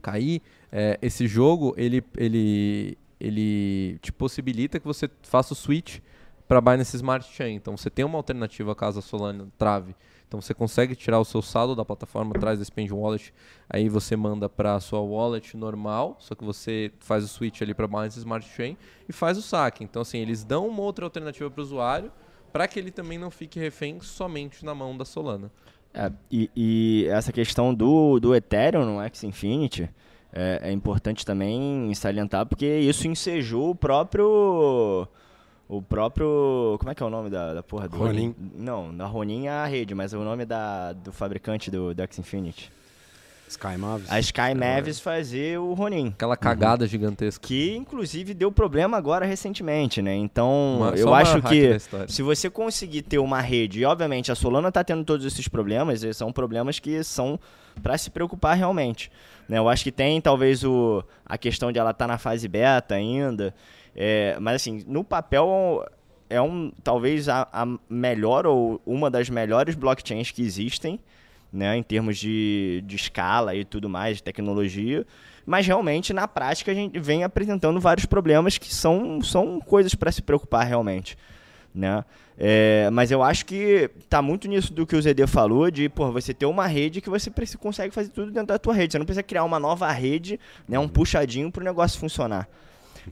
[0.00, 0.40] cair,
[0.70, 5.98] é, esse jogo ele, ele, ele te possibilita que você faça o switch
[6.46, 7.56] para Binance Smart Chain.
[7.56, 9.94] Então você tem uma alternativa caso a Solana trave.
[10.28, 13.32] Então você consegue tirar o seu saldo da plataforma atrás do Spend Wallet,
[13.70, 17.72] aí você manda para a sua wallet normal, só que você faz o switch ali
[17.72, 18.76] para Binance Smart Chain
[19.08, 19.84] e faz o saque.
[19.84, 22.10] Então assim, eles dão uma outra alternativa para o usuário
[22.52, 25.50] para que ele também não fique refém somente na mão da Solana.
[25.94, 29.88] É, e, e, essa questão do, do Ethereum no X Infinity
[30.32, 35.06] é, é importante também salientar porque isso ensejou o próprio
[35.68, 36.76] o próprio.
[36.78, 37.96] Como é que é o nome da, da porra do.
[37.96, 38.34] Ronin.
[38.54, 42.02] Não, da Ronin é a rede, mas é o nome da, do fabricante do, do
[42.02, 42.72] X Infinity.
[43.48, 44.10] Sky Mavis.
[44.10, 46.08] A Sky Mavis fazer o Ronin.
[46.08, 46.88] Aquela cagada uhum.
[46.88, 47.46] gigantesca.
[47.46, 50.16] Que, inclusive, deu problema agora recentemente, né?
[50.16, 54.68] Então, uma, eu acho que se você conseguir ter uma rede, e obviamente a Solana
[54.68, 57.38] está tendo todos esses problemas, e são problemas que são
[57.82, 59.12] para se preocupar realmente.
[59.48, 59.58] Né?
[59.58, 62.96] Eu acho que tem, talvez, o, a questão de ela estar tá na fase beta
[62.96, 63.54] ainda,
[63.96, 65.82] é, mas assim, no papel
[66.28, 71.00] é um talvez a, a, melhor ou uma das melhores blockchains que existem,
[71.50, 75.06] né, em termos de, de escala e tudo mais, de tecnologia.
[75.46, 80.12] Mas realmente na prática a gente vem apresentando vários problemas que são, são coisas para
[80.12, 81.16] se preocupar realmente.
[81.74, 82.04] Né?
[82.38, 86.10] É, mas eu acho que tá muito nisso do que o ZD falou, de por
[86.10, 88.92] você ter uma rede que você consegue fazer tudo dentro da tua rede.
[88.92, 90.38] Você não precisa criar uma nova rede,
[90.68, 92.46] né, um puxadinho para o negócio funcionar.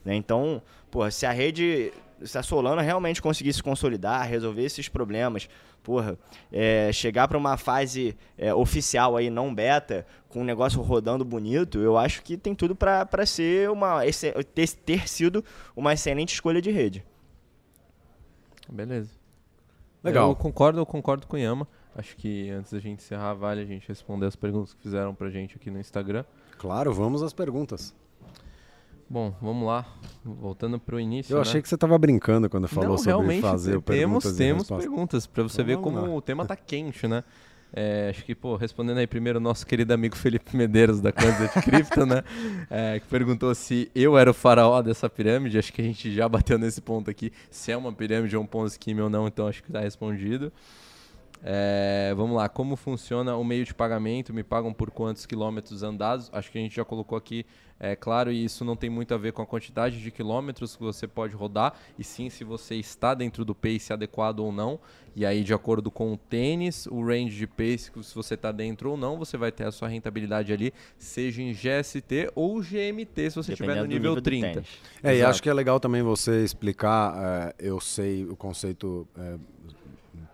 [0.04, 0.14] Né?
[0.14, 1.92] Então, porra, se a rede,
[2.22, 5.48] se a Solana realmente conseguir se consolidar, resolver esses problemas,
[5.82, 6.18] porra,
[6.50, 11.78] é, chegar para uma fase é, oficial aí, não beta, com um negócio rodando bonito,
[11.78, 14.00] eu acho que tem tudo para ser uma
[14.54, 15.44] ter, ter sido
[15.76, 17.04] uma excelente escolha de rede.
[18.68, 19.10] Beleza.
[20.02, 20.30] Legal.
[20.30, 21.68] Eu concordo, eu concordo com o Yama.
[21.96, 25.30] Acho que antes da gente encerrar, vale a gente responder as perguntas que fizeram pra
[25.30, 26.24] gente aqui no Instagram.
[26.58, 27.94] Claro, vamos às perguntas.
[29.08, 29.86] Bom, vamos lá.
[30.24, 31.34] Voltando para o início.
[31.34, 31.62] Eu achei né?
[31.62, 34.36] que você estava brincando quando falou Não, sobre fazer temos, perguntas.
[34.36, 36.08] Temos perguntas para você então, ver como lá.
[36.08, 37.22] o tema tá quente, né?
[37.76, 41.50] É, acho que, pô, respondendo aí primeiro o nosso querido amigo Felipe Medeiros da Kansas
[41.64, 42.22] Cripto, né?
[42.70, 45.58] É, que perguntou se eu era o faraó dessa pirâmide.
[45.58, 47.32] Acho que a gente já bateu nesse ponto aqui.
[47.50, 50.52] Se é uma pirâmide ou um ponto scheme ou não, então acho que está respondido.
[51.42, 54.32] É, vamos lá, como funciona o meio de pagamento?
[54.32, 56.30] Me pagam por quantos quilômetros andados?
[56.32, 57.44] Acho que a gente já colocou aqui,
[57.78, 60.82] é claro, e isso não tem muito a ver com a quantidade de quilômetros que
[60.82, 64.80] você pode rodar, e sim se você está dentro do pace adequado ou não.
[65.16, 68.90] E aí, de acordo com o tênis, o range de pace, se você está dentro
[68.90, 73.36] ou não, você vai ter a sua rentabilidade ali, seja em GST ou GMT, se
[73.36, 74.64] você estiver no nível, nível 30.
[75.02, 79.06] É, e acho que é legal também você explicar, é, eu sei o conceito.
[79.16, 79.36] É,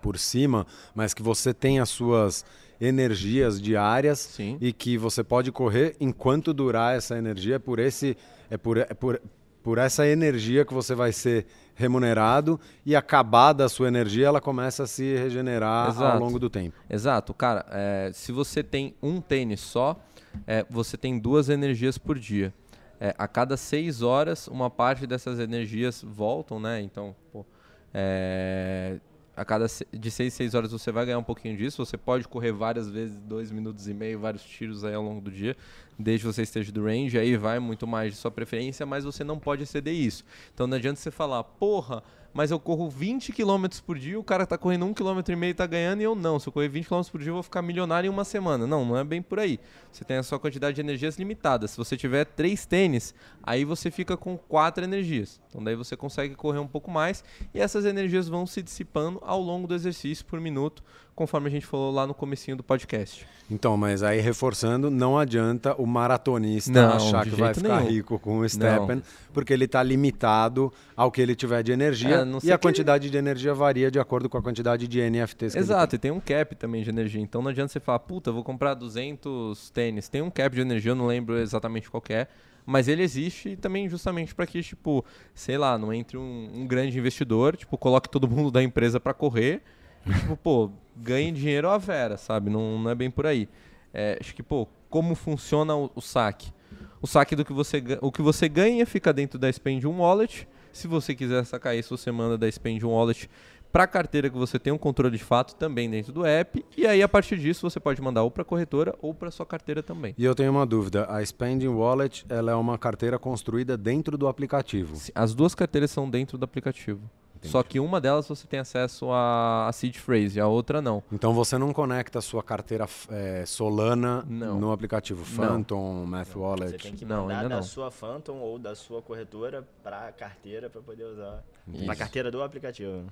[0.01, 2.45] por cima, mas que você tem as suas
[2.81, 4.57] energias diárias Sim.
[4.61, 7.57] e que você pode correr enquanto durar essa energia.
[7.57, 8.17] É por esse
[8.51, 9.21] é por, é por,
[9.63, 14.83] por essa energia que você vai ser remunerado e acabada a sua energia, ela começa
[14.83, 16.13] a se regenerar Exato.
[16.13, 16.77] ao longo do tempo.
[16.89, 17.65] Exato, cara.
[17.71, 19.99] É, se você tem um tênis só,
[20.47, 22.53] é, você tem duas energias por dia.
[23.01, 26.83] É, a cada seis horas, uma parte dessas energias voltam, né?
[26.83, 27.47] Então, pô,
[27.95, 28.99] é,
[29.41, 31.83] a cada de 6 6 horas você vai ganhar um pouquinho disso.
[31.83, 35.31] Você pode correr várias vezes, 2 minutos e meio, vários tiros aí ao longo do
[35.31, 35.57] dia,
[36.01, 39.23] desde que você esteja do range, aí vai muito mais de sua preferência, mas você
[39.23, 40.25] não pode exceder isso.
[40.55, 44.47] Então não adianta você falar, porra, mas eu corro 20 km por dia, o cara
[44.47, 46.39] tá correndo 1,5 km e tá ganhando e eu não.
[46.39, 48.67] Se eu correr 20 km por dia, eu vou ficar milionário em uma semana.
[48.67, 49.59] Não, não é bem por aí.
[49.91, 51.67] Você tem a sua quantidade de energias limitada.
[51.67, 55.41] Se você tiver três tênis, aí você fica com quatro energias.
[55.49, 59.41] Então daí você consegue correr um pouco mais e essas energias vão se dissipando ao
[59.41, 60.85] longo do exercício por minuto,
[61.21, 63.27] conforme a gente falou lá no comecinho do podcast.
[63.51, 67.91] Então, mas aí reforçando, não adianta o maratonista não, achar que vai ficar nenhum.
[67.91, 72.47] rico com o Steppen, porque ele está limitado ao que ele tiver de energia é,
[72.47, 73.13] e a quantidade ele...
[73.13, 76.21] de energia varia de acordo com a quantidade de NFTs que Exato, e tem um
[76.21, 80.23] cap também de energia, então não adianta você falar, puta, vou comprar 200 tênis, tem
[80.23, 82.29] um cap de energia, eu não lembro exatamente qual é,
[82.65, 85.05] mas ele existe também justamente para que, tipo,
[85.35, 89.13] sei lá, não entre um, um, grande investidor, tipo, coloque todo mundo da empresa para
[89.13, 89.63] correr,
[90.07, 92.51] tipo, pô, ganhe dinheiro à vera, sabe?
[92.51, 93.49] Não, não é bem por aí.
[93.93, 96.53] É, acho que, pô, como funciona o, o, saque?
[97.01, 100.47] O saque do que você, o que você ganha fica dentro da Spendium Wallet.
[100.73, 103.29] Se você quiser sacar isso, você manda da Spendium Wallet
[103.73, 106.65] para a carteira que você tem um controle de fato também dentro do app.
[106.77, 109.47] E aí, a partir disso, você pode mandar ou para a corretora ou para sua
[109.47, 110.15] carteira também.
[110.19, 111.07] E eu tenho uma dúvida.
[111.09, 114.97] A Spending Wallet ela é uma carteira construída dentro do aplicativo?
[115.15, 117.01] As duas carteiras são dentro do aplicativo.
[117.41, 117.53] Entendi.
[117.53, 121.03] Só que uma delas você tem acesso a, seed phrase, a outra não.
[121.11, 124.61] Então você não conecta a sua carteira é, Solana não.
[124.61, 126.73] no aplicativo Phantom, Math Wallet?
[126.73, 127.63] Você tem que mandar não, da não.
[127.63, 131.43] sua Phantom ou da sua corretora para a carteira para poder usar.
[131.85, 133.07] Para a carteira do aplicativo.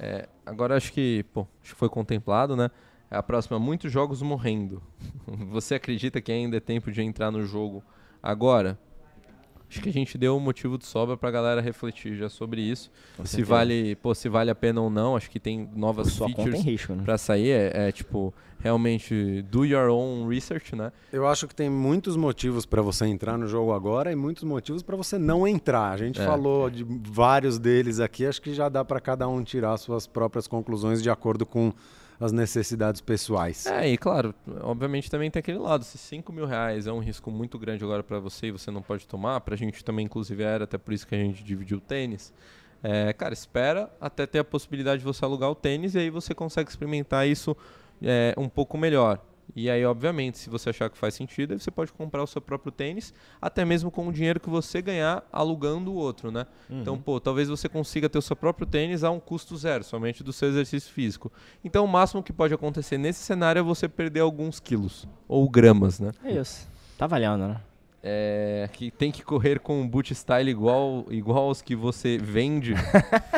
[0.00, 2.70] É, agora acho que, pô, acho que foi contemplado, né?
[3.08, 4.82] É a próxima, muitos jogos morrendo.
[5.52, 7.84] Você acredita que ainda é tempo de entrar no jogo
[8.20, 8.76] agora?
[9.74, 12.92] Acho que a gente deu um motivo de sobra pra galera refletir já sobre isso.
[13.16, 15.16] Com se vale, pô, se vale a pena ou não.
[15.16, 17.02] Acho que tem novas Sua features risco, né?
[17.02, 17.50] pra sair.
[17.50, 20.92] É, é, tipo, realmente do your own research, né?
[21.12, 24.80] Eu acho que tem muitos motivos para você entrar no jogo agora e muitos motivos
[24.80, 25.90] para você não entrar.
[25.90, 26.24] A gente é.
[26.24, 28.24] falou de vários deles aqui.
[28.24, 31.72] Acho que já dá para cada um tirar suas próprias conclusões de acordo com
[32.24, 33.66] as necessidades pessoais.
[33.66, 35.84] É, e claro, obviamente também tem aquele lado.
[35.84, 38.80] Se 5 mil reais é um risco muito grande agora para você e você não
[38.80, 41.78] pode tomar, para a gente também, inclusive, era até por isso que a gente dividiu
[41.78, 42.32] o tênis.
[42.82, 46.34] É, cara, espera até ter a possibilidade de você alugar o tênis e aí você
[46.34, 47.54] consegue experimentar isso
[48.02, 49.20] é, um pouco melhor.
[49.54, 52.72] E aí, obviamente, se você achar que faz sentido, você pode comprar o seu próprio
[52.72, 56.46] tênis, até mesmo com o dinheiro que você ganhar alugando o outro, né?
[56.68, 56.80] Uhum.
[56.80, 60.24] Então, pô, talvez você consiga ter o seu próprio tênis a um custo zero, somente
[60.24, 61.32] do seu exercício físico.
[61.64, 66.00] Então, o máximo que pode acontecer nesse cenário é você perder alguns quilos ou gramas,
[66.00, 66.12] né?
[66.24, 66.68] É isso.
[66.96, 67.60] Tá valendo, né?
[68.06, 72.74] É, que tem que correr com um boot style igual, igual aos que você vende.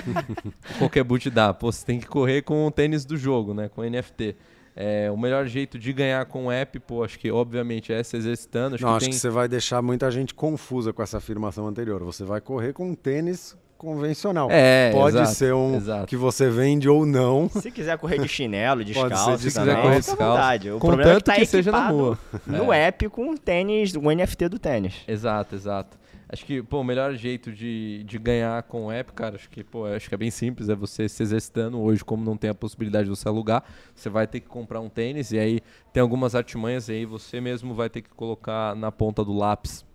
[0.76, 1.54] Qualquer boot dá.
[1.54, 3.68] Pô, você tem que correr com o tênis do jogo, né?
[3.68, 4.34] Com NFT.
[4.78, 8.14] É, o melhor jeito de ganhar com o app, pô, acho que obviamente é se
[8.14, 8.74] exercitando.
[8.74, 9.10] Acho Não, que acho tem...
[9.10, 12.04] que você vai deixar muita gente confusa com essa afirmação anterior.
[12.04, 14.48] Você vai correr com um tênis convencional.
[14.50, 16.06] É, Pode exato, ser um exato.
[16.06, 17.48] que você vende ou não.
[17.48, 20.76] Se quiser correr de chinelo, descalço, Pode ser, se quiser correr descalço.
[20.76, 22.18] O problema é que, tá que seja na rua.
[22.46, 22.88] No é.
[22.88, 24.94] app com o tênis, o NFT do tênis.
[25.08, 25.96] Exato, exato.
[26.28, 29.62] Acho que, pô, o melhor jeito de, de ganhar com o app, cara, acho que,
[29.62, 32.54] pô, acho que é bem simples, é você se exercitando hoje, como não tem a
[32.54, 33.62] possibilidade de você alugar,
[33.94, 35.60] você vai ter que comprar um tênis e aí
[35.92, 39.86] tem algumas artimanhas e aí você mesmo vai ter que colocar na ponta do lápis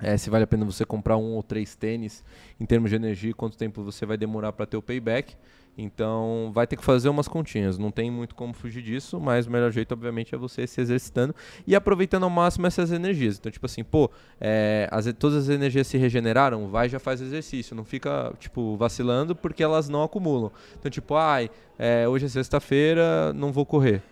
[0.00, 2.24] é, se vale a pena você comprar um ou três tênis
[2.58, 5.36] em termos de energia, quanto tempo você vai demorar para ter o payback.
[5.76, 9.50] Então vai ter que fazer umas continhas, não tem muito como fugir disso, mas o
[9.50, 11.34] melhor jeito, obviamente, é você se exercitando
[11.66, 13.38] e aproveitando ao máximo essas energias.
[13.38, 14.10] Então, tipo assim, pô,
[14.40, 19.34] é, as, todas as energias se regeneraram, vai já faz exercício, não fica, tipo, vacilando
[19.34, 20.52] porque elas não acumulam.
[20.78, 24.02] Então, tipo, ai, é, hoje é sexta-feira, não vou correr.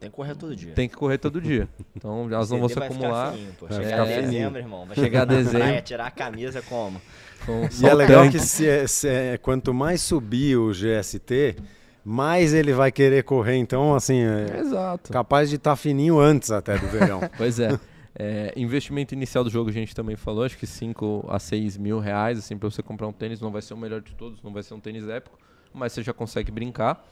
[0.00, 0.72] Tem que correr todo dia.
[0.72, 1.68] Tem que correr todo dia.
[1.94, 3.32] Então elas não vão se acumular.
[3.32, 3.68] Fininho, pô.
[3.68, 4.86] Chegar é, dezembro, irmão.
[4.86, 5.58] Vai chegar dezembro.
[5.58, 7.00] Praia, tirar a camisa como?
[7.44, 11.56] Com e é legal que se, é, se é, quanto mais subir o GST,
[12.02, 13.56] mais ele vai querer correr.
[13.56, 15.12] Então, assim, é Exato.
[15.12, 17.20] capaz de estar tá fininho antes até do verão.
[17.36, 17.78] pois é.
[18.18, 22.00] É, investimento inicial do jogo a gente também falou, acho que 5 a 6 mil
[22.00, 24.52] reais, assim, para você comprar um tênis, não vai ser o melhor de todos, não
[24.52, 25.38] vai ser um tênis épico,
[25.72, 27.06] mas você já consegue brincar.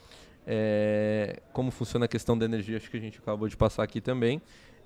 [0.51, 4.01] É, como funciona a questão da energia, acho que a gente acabou de passar aqui
[4.01, 4.41] também.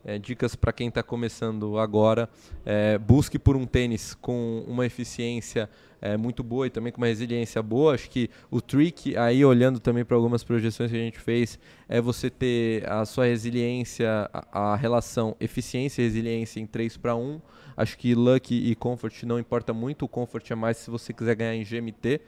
[0.05, 2.29] É, dicas para quem está começando agora:
[2.67, 7.07] é, busque por um tênis com uma eficiência é, muito boa e também com uma
[7.07, 7.95] resiliência boa.
[7.95, 11.57] Acho que o trick, aí olhando também para algumas projeções que a gente fez,
[11.89, 17.15] é você ter a sua resiliência, a, a relação eficiência e resiliência em 3 para
[17.15, 17.41] 1.
[17.77, 21.37] Acho que Luck e Comfort não importa muito, o Comfort é mais se você quiser
[21.37, 22.21] ganhar em GMT.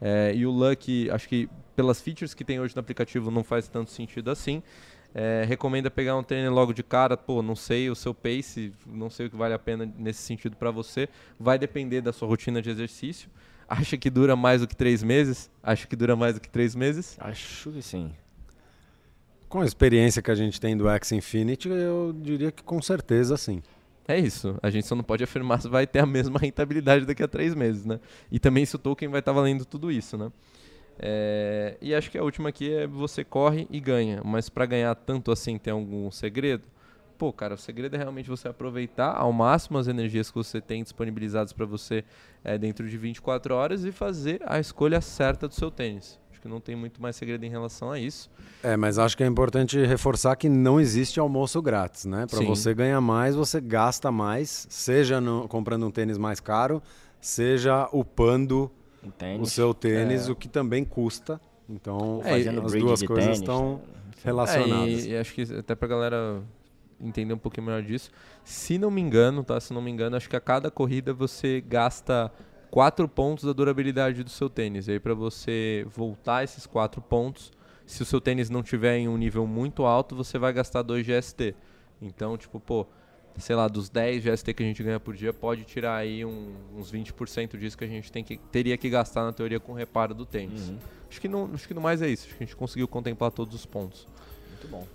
[0.00, 1.48] É, e o Luck, acho que
[1.80, 4.62] pelas features que tem hoje no aplicativo não faz tanto sentido assim.
[5.14, 9.08] É, recomenda pegar um treino logo de cara, pô, não sei o seu pace, não
[9.08, 11.08] sei o que vale a pena nesse sentido para você.
[11.38, 13.30] Vai depender da sua rotina de exercício.
[13.66, 15.50] Acha que dura mais do que três meses?
[15.62, 17.16] Acha que dura mais do que três meses?
[17.18, 18.12] Acho que sim.
[19.48, 23.38] Com a experiência que a gente tem do X Infinity, eu diria que com certeza
[23.38, 23.62] sim.
[24.06, 24.58] É isso.
[24.62, 27.54] A gente só não pode afirmar se vai ter a mesma rentabilidade daqui a três
[27.54, 27.98] meses, né?
[28.30, 30.30] E também se o token vai estar valendo tudo isso, né?
[31.02, 34.20] É, e acho que a última aqui é você corre e ganha.
[34.22, 36.64] Mas para ganhar tanto assim, tem algum segredo?
[37.16, 40.82] Pô, cara, o segredo é realmente você aproveitar ao máximo as energias que você tem
[40.82, 42.04] disponibilizadas para você
[42.44, 46.18] é, dentro de 24 horas e fazer a escolha certa do seu tênis.
[46.30, 48.30] Acho que não tem muito mais segredo em relação a isso.
[48.62, 52.26] É, mas acho que é importante reforçar que não existe almoço grátis, né?
[52.26, 56.82] Para você ganhar mais, você gasta mais, seja no, comprando um tênis mais caro,
[57.20, 58.70] seja upando
[59.40, 60.32] o seu tênis, é.
[60.32, 61.40] o que também custa.
[61.68, 63.80] Então, é, as duas coisas tênis, estão né?
[64.24, 65.06] relacionadas.
[65.06, 66.42] É, e, e acho que até para galera
[67.00, 68.10] entender um pouquinho melhor disso,
[68.44, 69.58] se não me engano, tá?
[69.60, 72.30] Se não me engano, acho que a cada corrida você gasta
[72.70, 74.88] 4 pontos da durabilidade do seu tênis.
[74.88, 77.52] E aí para você voltar esses 4 pontos,
[77.86, 81.06] se o seu tênis não tiver em um nível muito alto, você vai gastar 2
[81.06, 81.54] GST.
[82.00, 82.86] Então, tipo, pô,
[83.38, 86.54] sei lá, dos 10 GST que a gente ganha por dia, pode tirar aí um,
[86.76, 89.74] uns 20% disso que a gente tem que, teria que gastar na teoria com o
[89.74, 90.68] reparo do tênis.
[90.68, 90.78] Uhum.
[91.08, 92.26] Acho, que não, acho que no mais é isso.
[92.26, 94.06] Acho que a gente conseguiu contemplar todos os pontos.
[94.48, 94.86] Muito bom.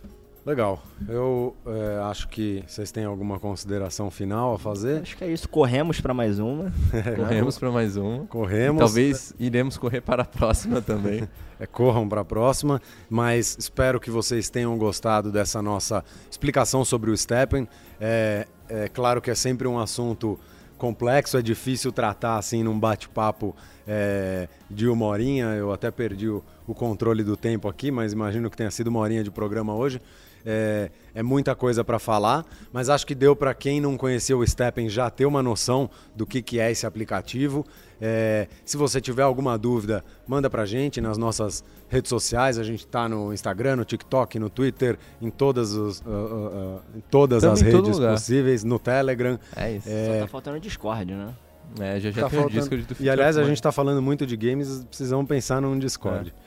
[0.45, 0.79] Legal.
[1.09, 5.01] Eu é, acho que vocês têm alguma consideração final a fazer.
[5.01, 5.49] Acho que é isso.
[5.49, 6.71] Corremos para mais uma.
[7.15, 8.27] Corremos para mais uma.
[8.27, 8.79] Corremos.
[8.79, 11.27] talvez iremos correr para a próxima também.
[11.59, 12.79] é, corram para a próxima.
[13.09, 17.67] Mas espero que vocês tenham gostado dessa nossa explicação sobre o Steppen.
[17.99, 20.39] É, é claro que é sempre um assunto
[20.77, 23.55] complexo, é difícil tratar assim num bate-papo
[23.87, 25.45] é, de uma horinha.
[25.55, 28.99] Eu até perdi o, o controle do tempo aqui, mas imagino que tenha sido uma
[28.99, 29.99] horinha de programa hoje
[30.45, 34.47] é, é muita coisa para falar, mas acho que deu para quem não conheceu o
[34.47, 37.65] Steppen já ter uma noção do que, que é esse aplicativo.
[37.99, 42.59] É, se você tiver alguma dúvida, manda para a gente nas nossas redes sociais.
[42.59, 46.81] A gente está no Instagram, no TikTok, no Twitter, em todas, os, uh, uh, uh,
[46.95, 49.39] em todas as redes possíveis, no Telegram.
[49.55, 49.89] É isso.
[49.89, 50.13] É...
[50.13, 51.33] Só tá faltando o Discord, né?
[51.79, 52.57] É, já, já tá tem faltando...
[52.57, 55.79] o Discord do E aliás, a gente está falando muito de games, precisamos pensar num
[55.79, 56.33] Discord.
[56.37, 56.44] É.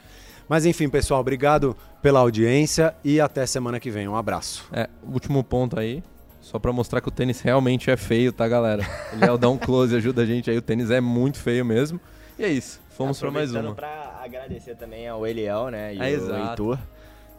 [0.48, 4.08] Mas enfim, pessoal, obrigado pela audiência e até semana que vem.
[4.08, 4.66] Um abraço.
[4.72, 6.02] É, último ponto aí,
[6.40, 8.82] só para mostrar que o tênis realmente é feio, tá, galera?
[9.12, 10.56] Ele é o dar um close, ajuda a gente aí.
[10.56, 12.00] O tênis é muito feio mesmo.
[12.38, 12.80] E é isso.
[12.90, 13.74] Fomos para mais uma.
[13.74, 15.94] para agradecer também ao Eliel, né?
[15.94, 16.78] E é, o Heitor.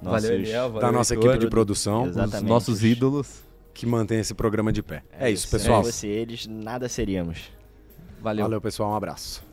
[0.01, 0.68] Nossos, valeu, Eliel.
[0.68, 2.05] Valeu, da nossa Heitor, equipe de produção.
[2.05, 2.43] Exatamente.
[2.43, 3.43] Os nossos ídolos.
[3.74, 5.03] Que mantém esse programa de pé.
[5.18, 5.84] É, é isso, pessoal.
[5.86, 7.51] Se eles, nada seríamos.
[8.22, 8.43] Valeu.
[8.43, 8.91] Valeu, pessoal.
[8.91, 9.43] Um abraço.